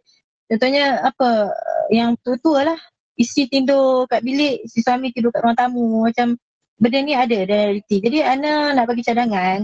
[0.51, 1.47] Contohnya apa
[1.89, 2.79] yang tua-tua lah.
[3.15, 6.05] Isteri tidur kat bilik, si suami tidur kat ruang tamu.
[6.05, 6.35] Macam
[6.75, 8.03] benda ni ada realiti.
[8.03, 9.63] Jadi Ana nak bagi cadangan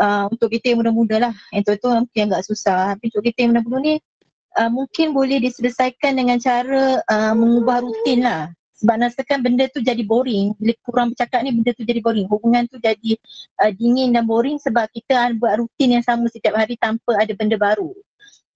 [0.00, 1.34] uh, untuk kita yang muda-muda lah.
[1.52, 2.94] Yang tua-tua mungkin agak susah.
[2.96, 3.94] Tapi untuk kita yang muda-muda ni
[4.56, 8.52] uh, mungkin boleh diselesaikan dengan cara uh, mengubah rutin lah.
[8.76, 10.52] Sebab rasakan benda tu jadi boring.
[10.60, 12.28] Bila kurang bercakap ni benda tu jadi boring.
[12.28, 13.16] Hubungan tu jadi
[13.64, 17.56] uh, dingin dan boring sebab kita buat rutin yang sama setiap hari tanpa ada benda
[17.56, 17.92] baru.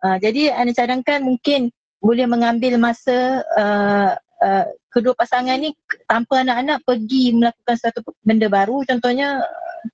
[0.00, 5.72] Uh, jadi anda cadangkan mungkin boleh mengambil masa uh, uh, kedua pasangan ni
[6.08, 9.44] tanpa anak-anak pergi melakukan satu benda baru contohnya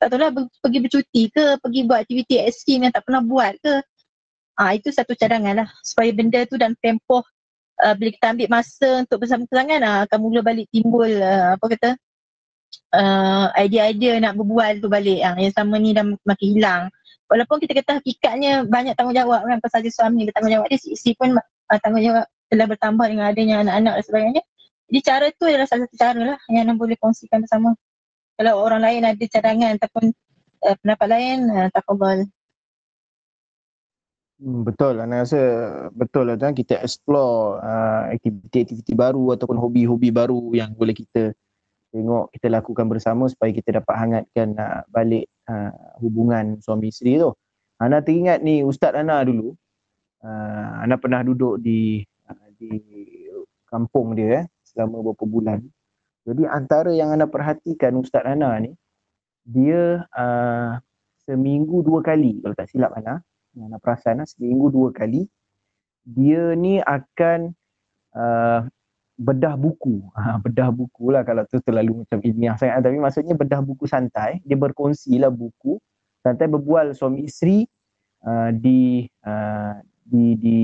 [0.03, 3.75] tak tahu lah pergi bercuti ke pergi buat aktiviti ekstrim yang tak pernah buat ke
[4.59, 5.69] uh, itu satu cadangan lah.
[5.85, 7.23] Supaya benda tu dan tempoh
[7.85, 11.67] uh, bila kita ambil masa untuk bersama pasangan uh, akan mula balik timbul uh, apa
[11.77, 11.91] kata
[12.97, 15.23] uh, idea-idea nak berbual tu balik.
[15.23, 16.83] Uh, yang sama ni dah makin hilang.
[17.27, 21.79] Walaupun kita kata hakikatnya banyak tanggungjawab kan pasal dia suami bertanggungjawab dia isteri pun uh,
[21.83, 24.43] tanggungjawab telah bertambah dengan adanya anak-anak dan sebagainya
[24.87, 27.75] jadi cara tu adalah salah satu cara lah yang anda boleh kongsikan bersama
[28.37, 30.05] kalau orang lain ada cadangan ataupun
[30.67, 32.27] uh, pendapat lain uh, takabal
[34.37, 35.41] Hmm, betul, Ana rasa
[35.97, 41.33] betul lah kan kita explore uh, aktiviti-aktiviti baru ataupun hobi-hobi baru yang boleh kita
[41.89, 45.73] tengok kita lakukan bersama supaya kita dapat hangatkan uh, balik uh,
[46.05, 47.33] hubungan suami isteri tu.
[47.81, 49.57] Ana teringat ni Ustaz Ana dulu.
[50.21, 52.05] Uh, Ana pernah duduk di
[52.59, 52.81] di
[53.69, 55.61] kampung dia eh, selama beberapa bulan.
[56.27, 58.75] Jadi antara yang Ana perhatikan Ustaz Ana ni
[59.47, 60.75] dia uh,
[61.23, 63.23] seminggu dua kali kalau tak silap Ana.
[63.55, 65.31] Yang Ana perasan lah, seminggu dua kali
[66.07, 67.51] dia ni akan
[68.15, 68.61] uh,
[69.19, 70.07] bedah buku.
[70.15, 72.87] Ha, bedah buku lah kalau tu terlalu macam ilmiah sangat.
[72.87, 74.39] Tapi maksudnya bedah buku santai.
[74.47, 75.81] Dia berkongsi lah buku.
[76.23, 77.67] Santai berbual suami isteri
[78.27, 80.59] uh, di, uh, di, di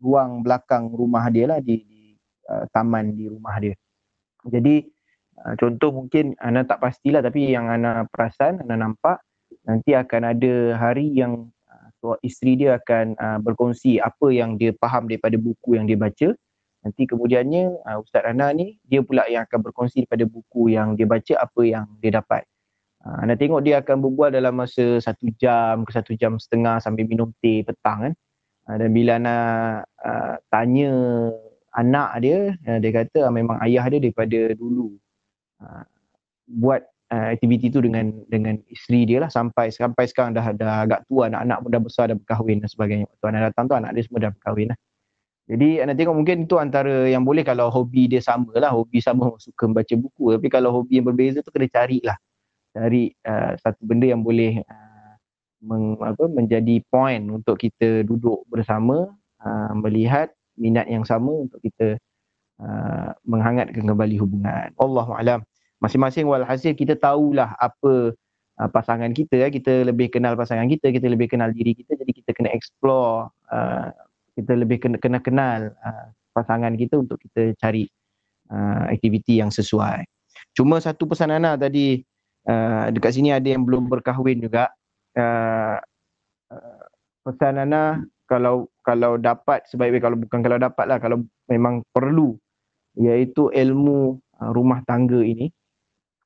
[0.00, 2.16] ruang belakang rumah dia lah di, di
[2.48, 3.76] uh, taman di rumah dia.
[4.48, 4.88] Jadi
[5.44, 9.20] uh, contoh mungkin Ana tak pastilah tapi yang Ana perasan, Ana nampak
[9.68, 11.52] nanti akan ada hari yang
[12.02, 16.32] uh, isteri dia akan uh, berkongsi apa yang dia faham daripada buku yang dia baca.
[16.80, 21.04] Nanti kemudiannya uh, Ustaz Ana ni dia pula yang akan berkongsi daripada buku yang dia
[21.04, 22.48] baca apa yang dia dapat.
[23.00, 27.04] Uh, anda tengok dia akan berbual dalam masa satu jam ke satu jam setengah sambil
[27.04, 28.14] minum teh petang kan.
[28.70, 29.36] Uh, dan bila Ana
[29.98, 30.92] uh, tanya
[31.74, 32.38] anak dia,
[32.70, 34.94] uh, dia kata uh, memang ayah dia daripada dulu
[35.58, 35.82] uh,
[36.46, 41.02] buat uh, aktiviti tu dengan dengan isteri dia lah sampai sampai sekarang dah dah agak
[41.10, 43.06] tua anak-anak pun dah besar dah berkahwin dan sebagainya.
[43.10, 44.78] Waktu anak datang tu anak dia semua dah berkahwin lah.
[45.50, 48.70] Jadi anda tengok mungkin itu antara yang boleh kalau hobi dia sama lah.
[48.70, 50.38] Hobi sama suka membaca buku.
[50.38, 52.14] Tapi kalau hobi yang berbeza tu kena cari lah.
[52.70, 54.79] Cari uh, satu benda yang boleh uh,
[55.60, 59.12] meng, apa, menjadi point untuk kita duduk bersama.
[59.40, 60.28] Uh, melihat
[60.60, 61.96] minat yang sama untuk kita
[62.60, 64.68] uh, menghangatkan kembali hubungan.
[64.76, 65.40] Allahu'alam.
[65.80, 68.12] Masing-masing walhasil kita tahulah apa
[68.60, 69.48] uh, pasangan kita.
[69.48, 70.92] Kita lebih kenal pasangan kita.
[70.92, 71.96] Kita lebih kenal diri kita.
[71.96, 73.88] Jadi kita kena explore uh,
[74.36, 77.84] kita lebih kena, kena kenal uh, pasangan kita untuk kita cari
[78.48, 80.06] uh, aktiviti yang sesuai.
[80.56, 82.00] Cuma satu pesan Ana tadi
[82.48, 84.72] uh, dekat sini ada yang belum berkahwin juga.
[85.18, 85.76] Uh,
[86.54, 86.82] uh,
[87.26, 92.38] pesan Ana kalau kalau dapat sebaik-baik kalau bukan kalau dapat lah kalau memang perlu
[92.94, 95.50] iaitu ilmu uh, rumah tangga ini.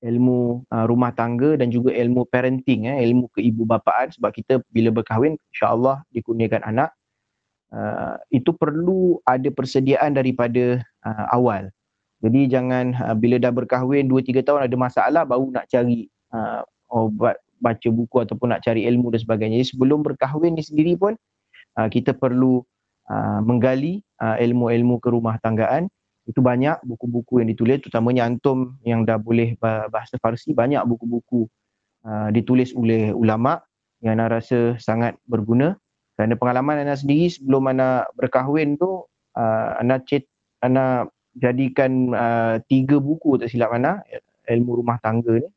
[0.04, 5.40] Ilmu uh, rumah tangga dan juga ilmu parenting eh, ilmu keibubapaan sebab kita bila berkahwin
[5.48, 6.92] insya-Allah dikurniakan anak.
[7.72, 11.72] Uh, itu perlu ada persediaan daripada uh, awal.
[12.20, 16.06] Jadi jangan uh, bila dah berkahwin 2 3 tahun ada masalah baru nak cari
[16.36, 16.62] uh,
[16.92, 19.56] obat baca buku ataupun nak cari ilmu dan sebagainya.
[19.64, 21.16] Jadi sebelum berkahwin ni sendiri pun
[21.80, 22.60] uh, kita perlu
[23.08, 25.88] uh, menggali uh, ilmu-ilmu kerumah tanggaan.
[26.24, 29.56] Itu banyak buku-buku yang ditulis terutamanya antum yang dah boleh
[29.92, 31.44] bahasa Farsi banyak buku-buku
[32.04, 33.60] uh, ditulis oleh ulama
[34.00, 35.76] yang saya rasa sangat berguna
[36.14, 39.04] kerana pengalaman anak sendiri sebelum anak berkahwin tu
[39.36, 40.24] uh, anak cet
[40.62, 44.06] anak jadikan uh, tiga buku tak silap anak
[44.46, 45.48] ilmu rumah tangga ni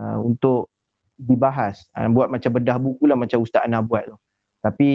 [0.00, 0.71] uh, untuk
[1.16, 1.86] dibahas.
[1.94, 4.16] Uh, buat macam bedah buku lah macam ustaz anak buat tu.
[4.62, 4.90] Tapi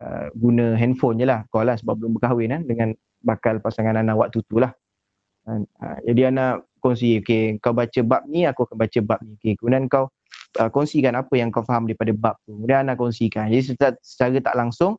[0.00, 2.88] uh, guna handphone je lah kau lah sebab belum berkahwin kan dengan
[3.20, 4.72] bakal pasangan anak waktu tu lah.
[5.48, 5.64] Uh,
[6.04, 9.36] jadi anak kongsi okay, kau baca bab ni aku akan baca bab ni.
[9.40, 10.08] Okay, kemudian kau
[10.58, 12.56] uh, kongsikan apa yang kau faham daripada bab tu.
[12.56, 13.52] Kemudian Ana kongsikan.
[13.52, 14.96] Jadi secara, secara tak langsung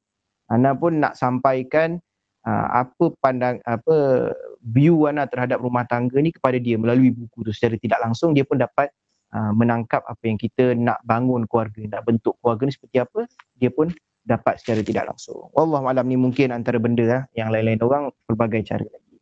[0.48, 1.98] Ana pun nak sampaikan
[2.46, 4.30] uh, apa pandang apa
[4.62, 7.52] view Ana terhadap rumah tangga ni kepada dia melalui buku tu.
[7.52, 8.94] Secara tidak langsung dia pun dapat
[9.34, 13.28] uh, menangkap apa yang kita nak bangun keluarga, nak bentuk keluarga ni seperti apa,
[13.58, 13.90] dia pun
[14.22, 15.50] dapat secara tidak langsung.
[15.58, 19.18] Allah malam ni mungkin antara benda lah, yang lain-lain orang pelbagai cara lagi.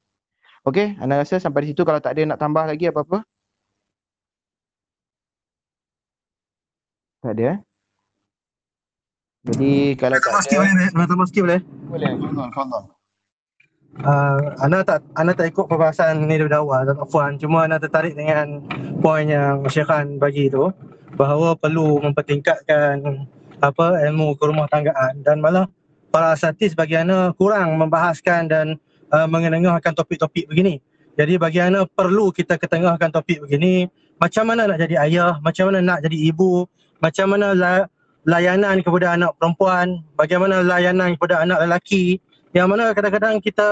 [0.67, 3.23] Okey, anda rasa sampai di situ kalau tak ada nak tambah lagi apa-apa?
[7.23, 7.59] Tak ada eh?
[9.47, 11.61] Jadi kalau tak ada sikit boleh, nak tambah sikit boleh?
[11.87, 12.11] Boleh,
[12.51, 12.83] fadhal.
[13.99, 18.15] Uh, Ana tak Ana tak ikut perbahasan ni daripada awal tak puan cuma Ana tertarik
[18.15, 18.63] dengan
[19.03, 20.71] poin yang Syekh Khan bagi tu
[21.19, 23.27] bahawa perlu mempertingkatkan
[23.59, 25.19] apa ilmu kerumah tanggaan.
[25.19, 25.67] Dan malah
[26.15, 28.79] para asatidz bagi Ana kurang membahaskan dan
[29.11, 30.79] uh, mengenengahkan topik-topik begini.
[31.19, 33.91] Jadi bagi Ana perlu kita ketengahkan topik begini.
[34.19, 36.67] Macam mana nak jadi ayah, macam mana nak jadi ibu,
[36.99, 37.55] macam mana
[38.27, 42.19] layanan kepada anak perempuan, bagaimana layanan kepada anak lelaki
[42.59, 43.67] yang mana kadang-kadang kita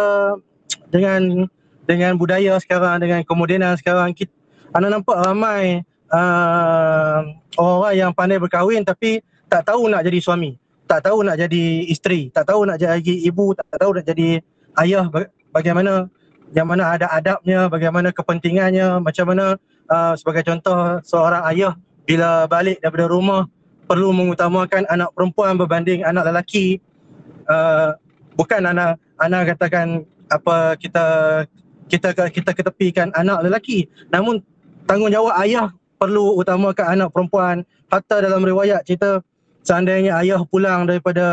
[0.87, 1.43] dengan
[1.83, 4.31] dengan budaya sekarang dengan kemodenan sekarang kita
[4.71, 5.83] anak nampak ramai
[6.15, 7.27] uh,
[7.59, 9.19] orang yang pandai berkahwin tapi
[9.51, 10.55] tak tahu nak jadi suami,
[10.87, 14.43] tak tahu nak jadi isteri, tak tahu nak jadi ibu, tak tahu nak jadi
[14.83, 15.07] ayah
[15.55, 16.11] bagaimana
[16.55, 19.59] yang mana ada adabnya, bagaimana kepentingannya, macam mana
[19.91, 21.75] uh, sebagai contoh seorang ayah
[22.07, 23.47] bila balik daripada rumah
[23.87, 26.79] perlu mengutamakan anak perempuan berbanding anak lelaki
[27.51, 27.95] uh,
[28.37, 31.05] bukan anak anak katakan apa kita
[31.89, 33.89] kita kita ketepikan anak lelaki.
[34.13, 34.39] Namun
[34.85, 37.65] tanggungjawab ayah perlu utamakan anak perempuan.
[37.87, 39.23] Hatta dalam riwayat cerita
[39.63, 41.25] seandainya ayah pulang daripada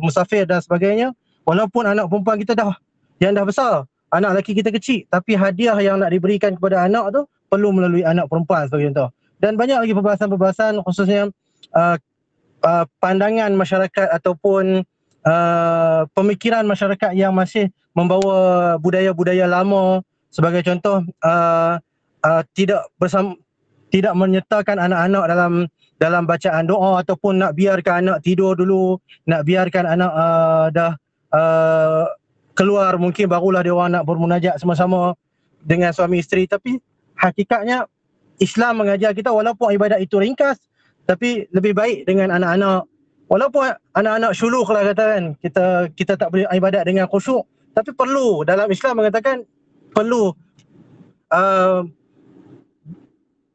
[0.00, 1.12] musafir dan sebagainya
[1.44, 2.72] walaupun anak perempuan kita dah
[3.20, 7.20] yang dah besar anak lelaki kita kecil tapi hadiah yang nak diberikan kepada anak tu
[7.48, 9.08] perlu melalui anak perempuan sebagai contoh.
[9.42, 11.28] Dan banyak lagi perbahasan-perbahasan khususnya
[11.74, 11.96] uh,
[12.62, 14.86] uh, pandangan masyarakat ataupun
[15.26, 20.00] uh, pemikiran masyarakat yang masih membawa budaya-budaya lama.
[20.32, 21.76] Sebagai contoh uh,
[22.24, 23.36] uh, tidak bersama
[23.92, 25.52] tidak menyertakan anak-anak dalam
[26.00, 28.96] dalam bacaan doa ataupun nak biarkan anak tidur dulu
[29.28, 30.92] nak biarkan anak uh, dah
[31.36, 32.08] uh,
[32.56, 35.12] keluar mungkin barulah dia orang nak bermunajat sama-sama
[35.60, 36.48] dengan suami isteri.
[36.48, 36.80] Tapi
[37.20, 37.84] hakikatnya
[38.40, 40.58] Islam mengajar kita walaupun ibadat itu ringkas
[41.04, 42.88] tapi lebih baik dengan anak-anak
[43.30, 45.64] walaupun anak-anak syuluh lah kata kan kita
[45.94, 48.44] kita tak boleh ibadat dengan khusyuk tapi perlu.
[48.44, 49.44] Dalam Islam mengatakan
[49.92, 50.32] perlu
[51.32, 51.80] uh,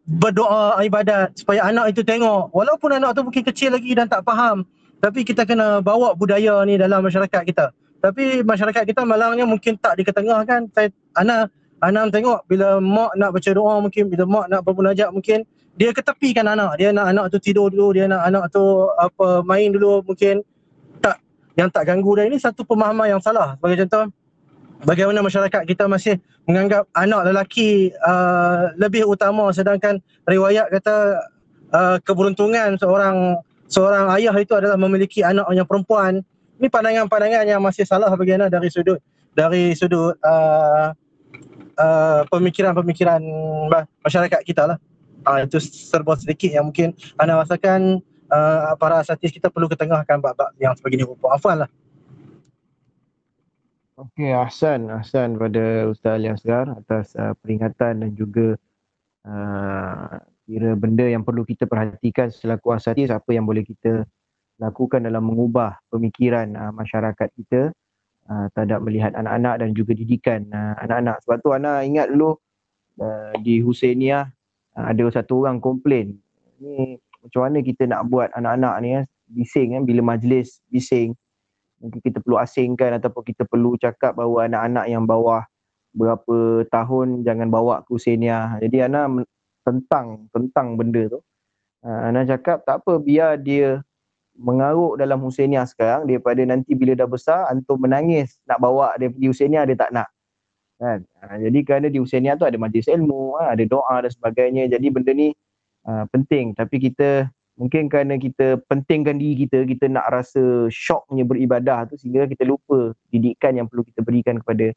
[0.08, 2.50] berdoa ibadat supaya anak itu tengok.
[2.56, 4.66] Walaupun anak tu mungkin kecil lagi dan tak faham
[4.98, 7.70] tapi kita kena bawa budaya ni dalam masyarakat kita.
[8.02, 10.70] Tapi masyarakat kita malangnya mungkin tak diketengahkan.
[10.74, 15.46] Saya anak anak tengok bila mak nak baca doa mungkin bila mak nak bermunajat mungkin
[15.78, 16.82] dia ketepikan anak.
[16.82, 20.42] Dia nak anak tu tidur dulu dia nak anak tu apa main dulu mungkin.
[21.00, 21.22] Tak
[21.54, 23.54] yang tak ganggu dan ini satu pemahaman yang salah.
[23.56, 24.10] Sebagai contoh
[24.84, 26.18] bagaimana masyarakat kita masih
[26.50, 31.22] menganggap anak lelaki uh, lebih utama sedangkan riwayat kata
[31.72, 33.38] uh, keberuntungan seorang
[33.70, 36.26] seorang ayah itu adalah memiliki anak yang perempuan.
[36.58, 38.98] Ini pandangan-pandangan yang masih salah bagaimana dari sudut
[39.38, 40.90] dari sudut uh,
[41.78, 43.22] uh, pemikiran-pemikiran
[44.02, 44.82] masyarakat kita lah
[45.28, 48.00] uh, itu serba sedikit yang mungkin anda rasakan
[48.32, 51.36] uh, para asatis kita perlu ketengahkan bab-bab yang sebegini rupa.
[51.36, 51.72] Afwan lah.
[53.98, 54.94] Okey, Ahsan.
[54.94, 58.54] Ahsan pada Ustaz Ali Asgar atas uh, peringatan dan juga
[59.26, 64.06] uh, kira benda yang perlu kita perhatikan selaku asatis apa yang boleh kita
[64.62, 67.74] lakukan dalam mengubah pemikiran uh, masyarakat kita
[68.30, 71.18] uh, terhadap melihat anak-anak dan juga didikan uh, anak-anak.
[71.26, 72.38] Sebab tu anak ingat dulu
[73.02, 74.37] uh, di Husainiah Ah,
[74.78, 76.22] ada satu orang komplain
[76.62, 81.18] ni macam mana kita nak buat anak-anak ni ya, bising kan bila majlis bising
[81.82, 85.46] mungkin kita perlu asingkan ataupun kita perlu cakap bahawa anak-anak yang bawah
[85.98, 88.58] berapa tahun jangan bawa ke Husainia.
[88.62, 89.10] Jadi Ana
[89.66, 91.20] tentang tentang benda tu.
[91.82, 93.82] Uh, Ana cakap tak apa biar dia
[94.38, 99.28] mengaruk dalam Husainia sekarang daripada nanti bila dah besar antum menangis nak bawa dia pergi
[99.34, 100.08] Husainia dia tak nak
[100.78, 104.70] kan ha, jadi kerana di Husainiah tu ada majlis ilmu ha, ada doa dan sebagainya
[104.70, 105.34] jadi benda ni
[105.90, 111.90] ha, penting tapi kita mungkin kerana kita pentingkan diri kita kita nak rasa syoknya beribadah
[111.90, 114.72] tu sehingga kita lupa didikan yang perlu kita berikan kepada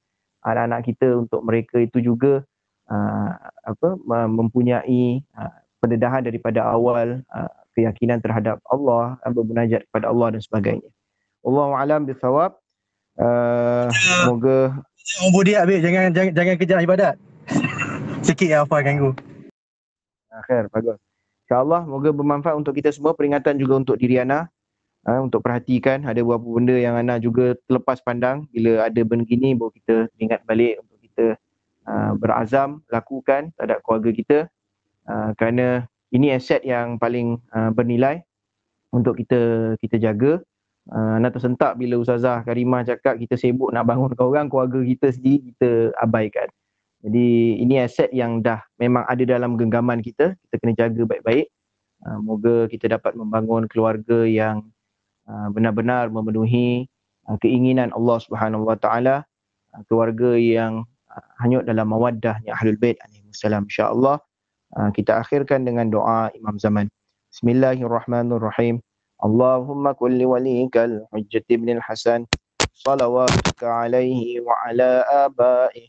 [0.48, 2.40] anak-anak kita untuk mereka itu juga
[2.88, 3.30] uh,
[3.68, 4.01] apa
[4.32, 10.90] mempunyai uh, pendedahan daripada awal uh, keyakinan terhadap Allah bermunajat kepada Allah dan sebagainya.
[11.44, 12.57] Allahu alam bisawab.
[13.20, 14.80] Uh, semoga
[15.20, 17.14] Orang budi habis jangan jangan jangan kejar ibadat.
[18.26, 19.16] Sikit ya apa ganggu.
[20.30, 20.98] Akhir bagus.
[21.44, 23.11] InsyaAllah moga bermanfaat untuk kita semua.
[23.16, 24.46] Peringatan juga untuk diri Ana.
[25.09, 28.46] Ha, untuk perhatikan ada beberapa benda yang Ana juga terlepas pandang.
[28.55, 31.26] Bila ada benda gini baru kita ingat balik untuk kita
[31.90, 34.38] uh, berazam lakukan terhadap keluarga kita.
[35.09, 38.22] Uh, kerana ini aset yang paling uh, bernilai
[38.94, 40.38] untuk kita kita jaga.
[40.89, 45.53] Uh, nak tersentak bila Ustazah Karimah cakap kita sibuk nak bangunkan orang, keluarga kita sendiri
[45.53, 46.49] kita abaikan.
[47.05, 51.47] Jadi ini aset yang dah memang ada dalam genggaman kita, kita kena jaga baik-baik.
[52.01, 54.72] Uh, moga kita dapat membangun keluarga yang
[55.28, 56.89] uh, benar-benar memenuhi
[57.28, 59.28] uh, keinginan Allah Subhanahu Wa Taala,
[59.87, 64.16] keluarga yang uh, hanyut dalam mawaddahnya Ahlul Bait alaihi wasallam insya-Allah.
[64.74, 66.89] Uh, kita akhirkan dengan doa Imam Zaman.
[67.31, 68.83] Bismillahirrahmanirrahim.
[69.24, 72.26] اللهم كن لوليك الحجة بن الحسن
[72.72, 75.88] صلواتك عليه وعلى آبائه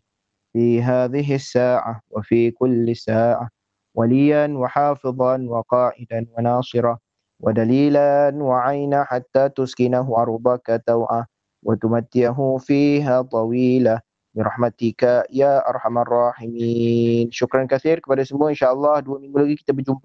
[0.54, 3.50] في هذه الساعة وفي كل ساعة
[3.96, 6.98] وليا وحافظا وقائدا وناصرا
[7.40, 11.26] ودليلا وعينا حتى تسكنه أرضك توعا
[11.64, 14.00] وتمتعه فيها طويلة
[14.34, 17.32] برحمتك يا أرحم الراحمين.
[17.32, 18.00] شكرا كثير.
[18.00, 18.48] kepada semua.
[18.56, 20.00] insyaallah dua minggu lagi kita berjumpa.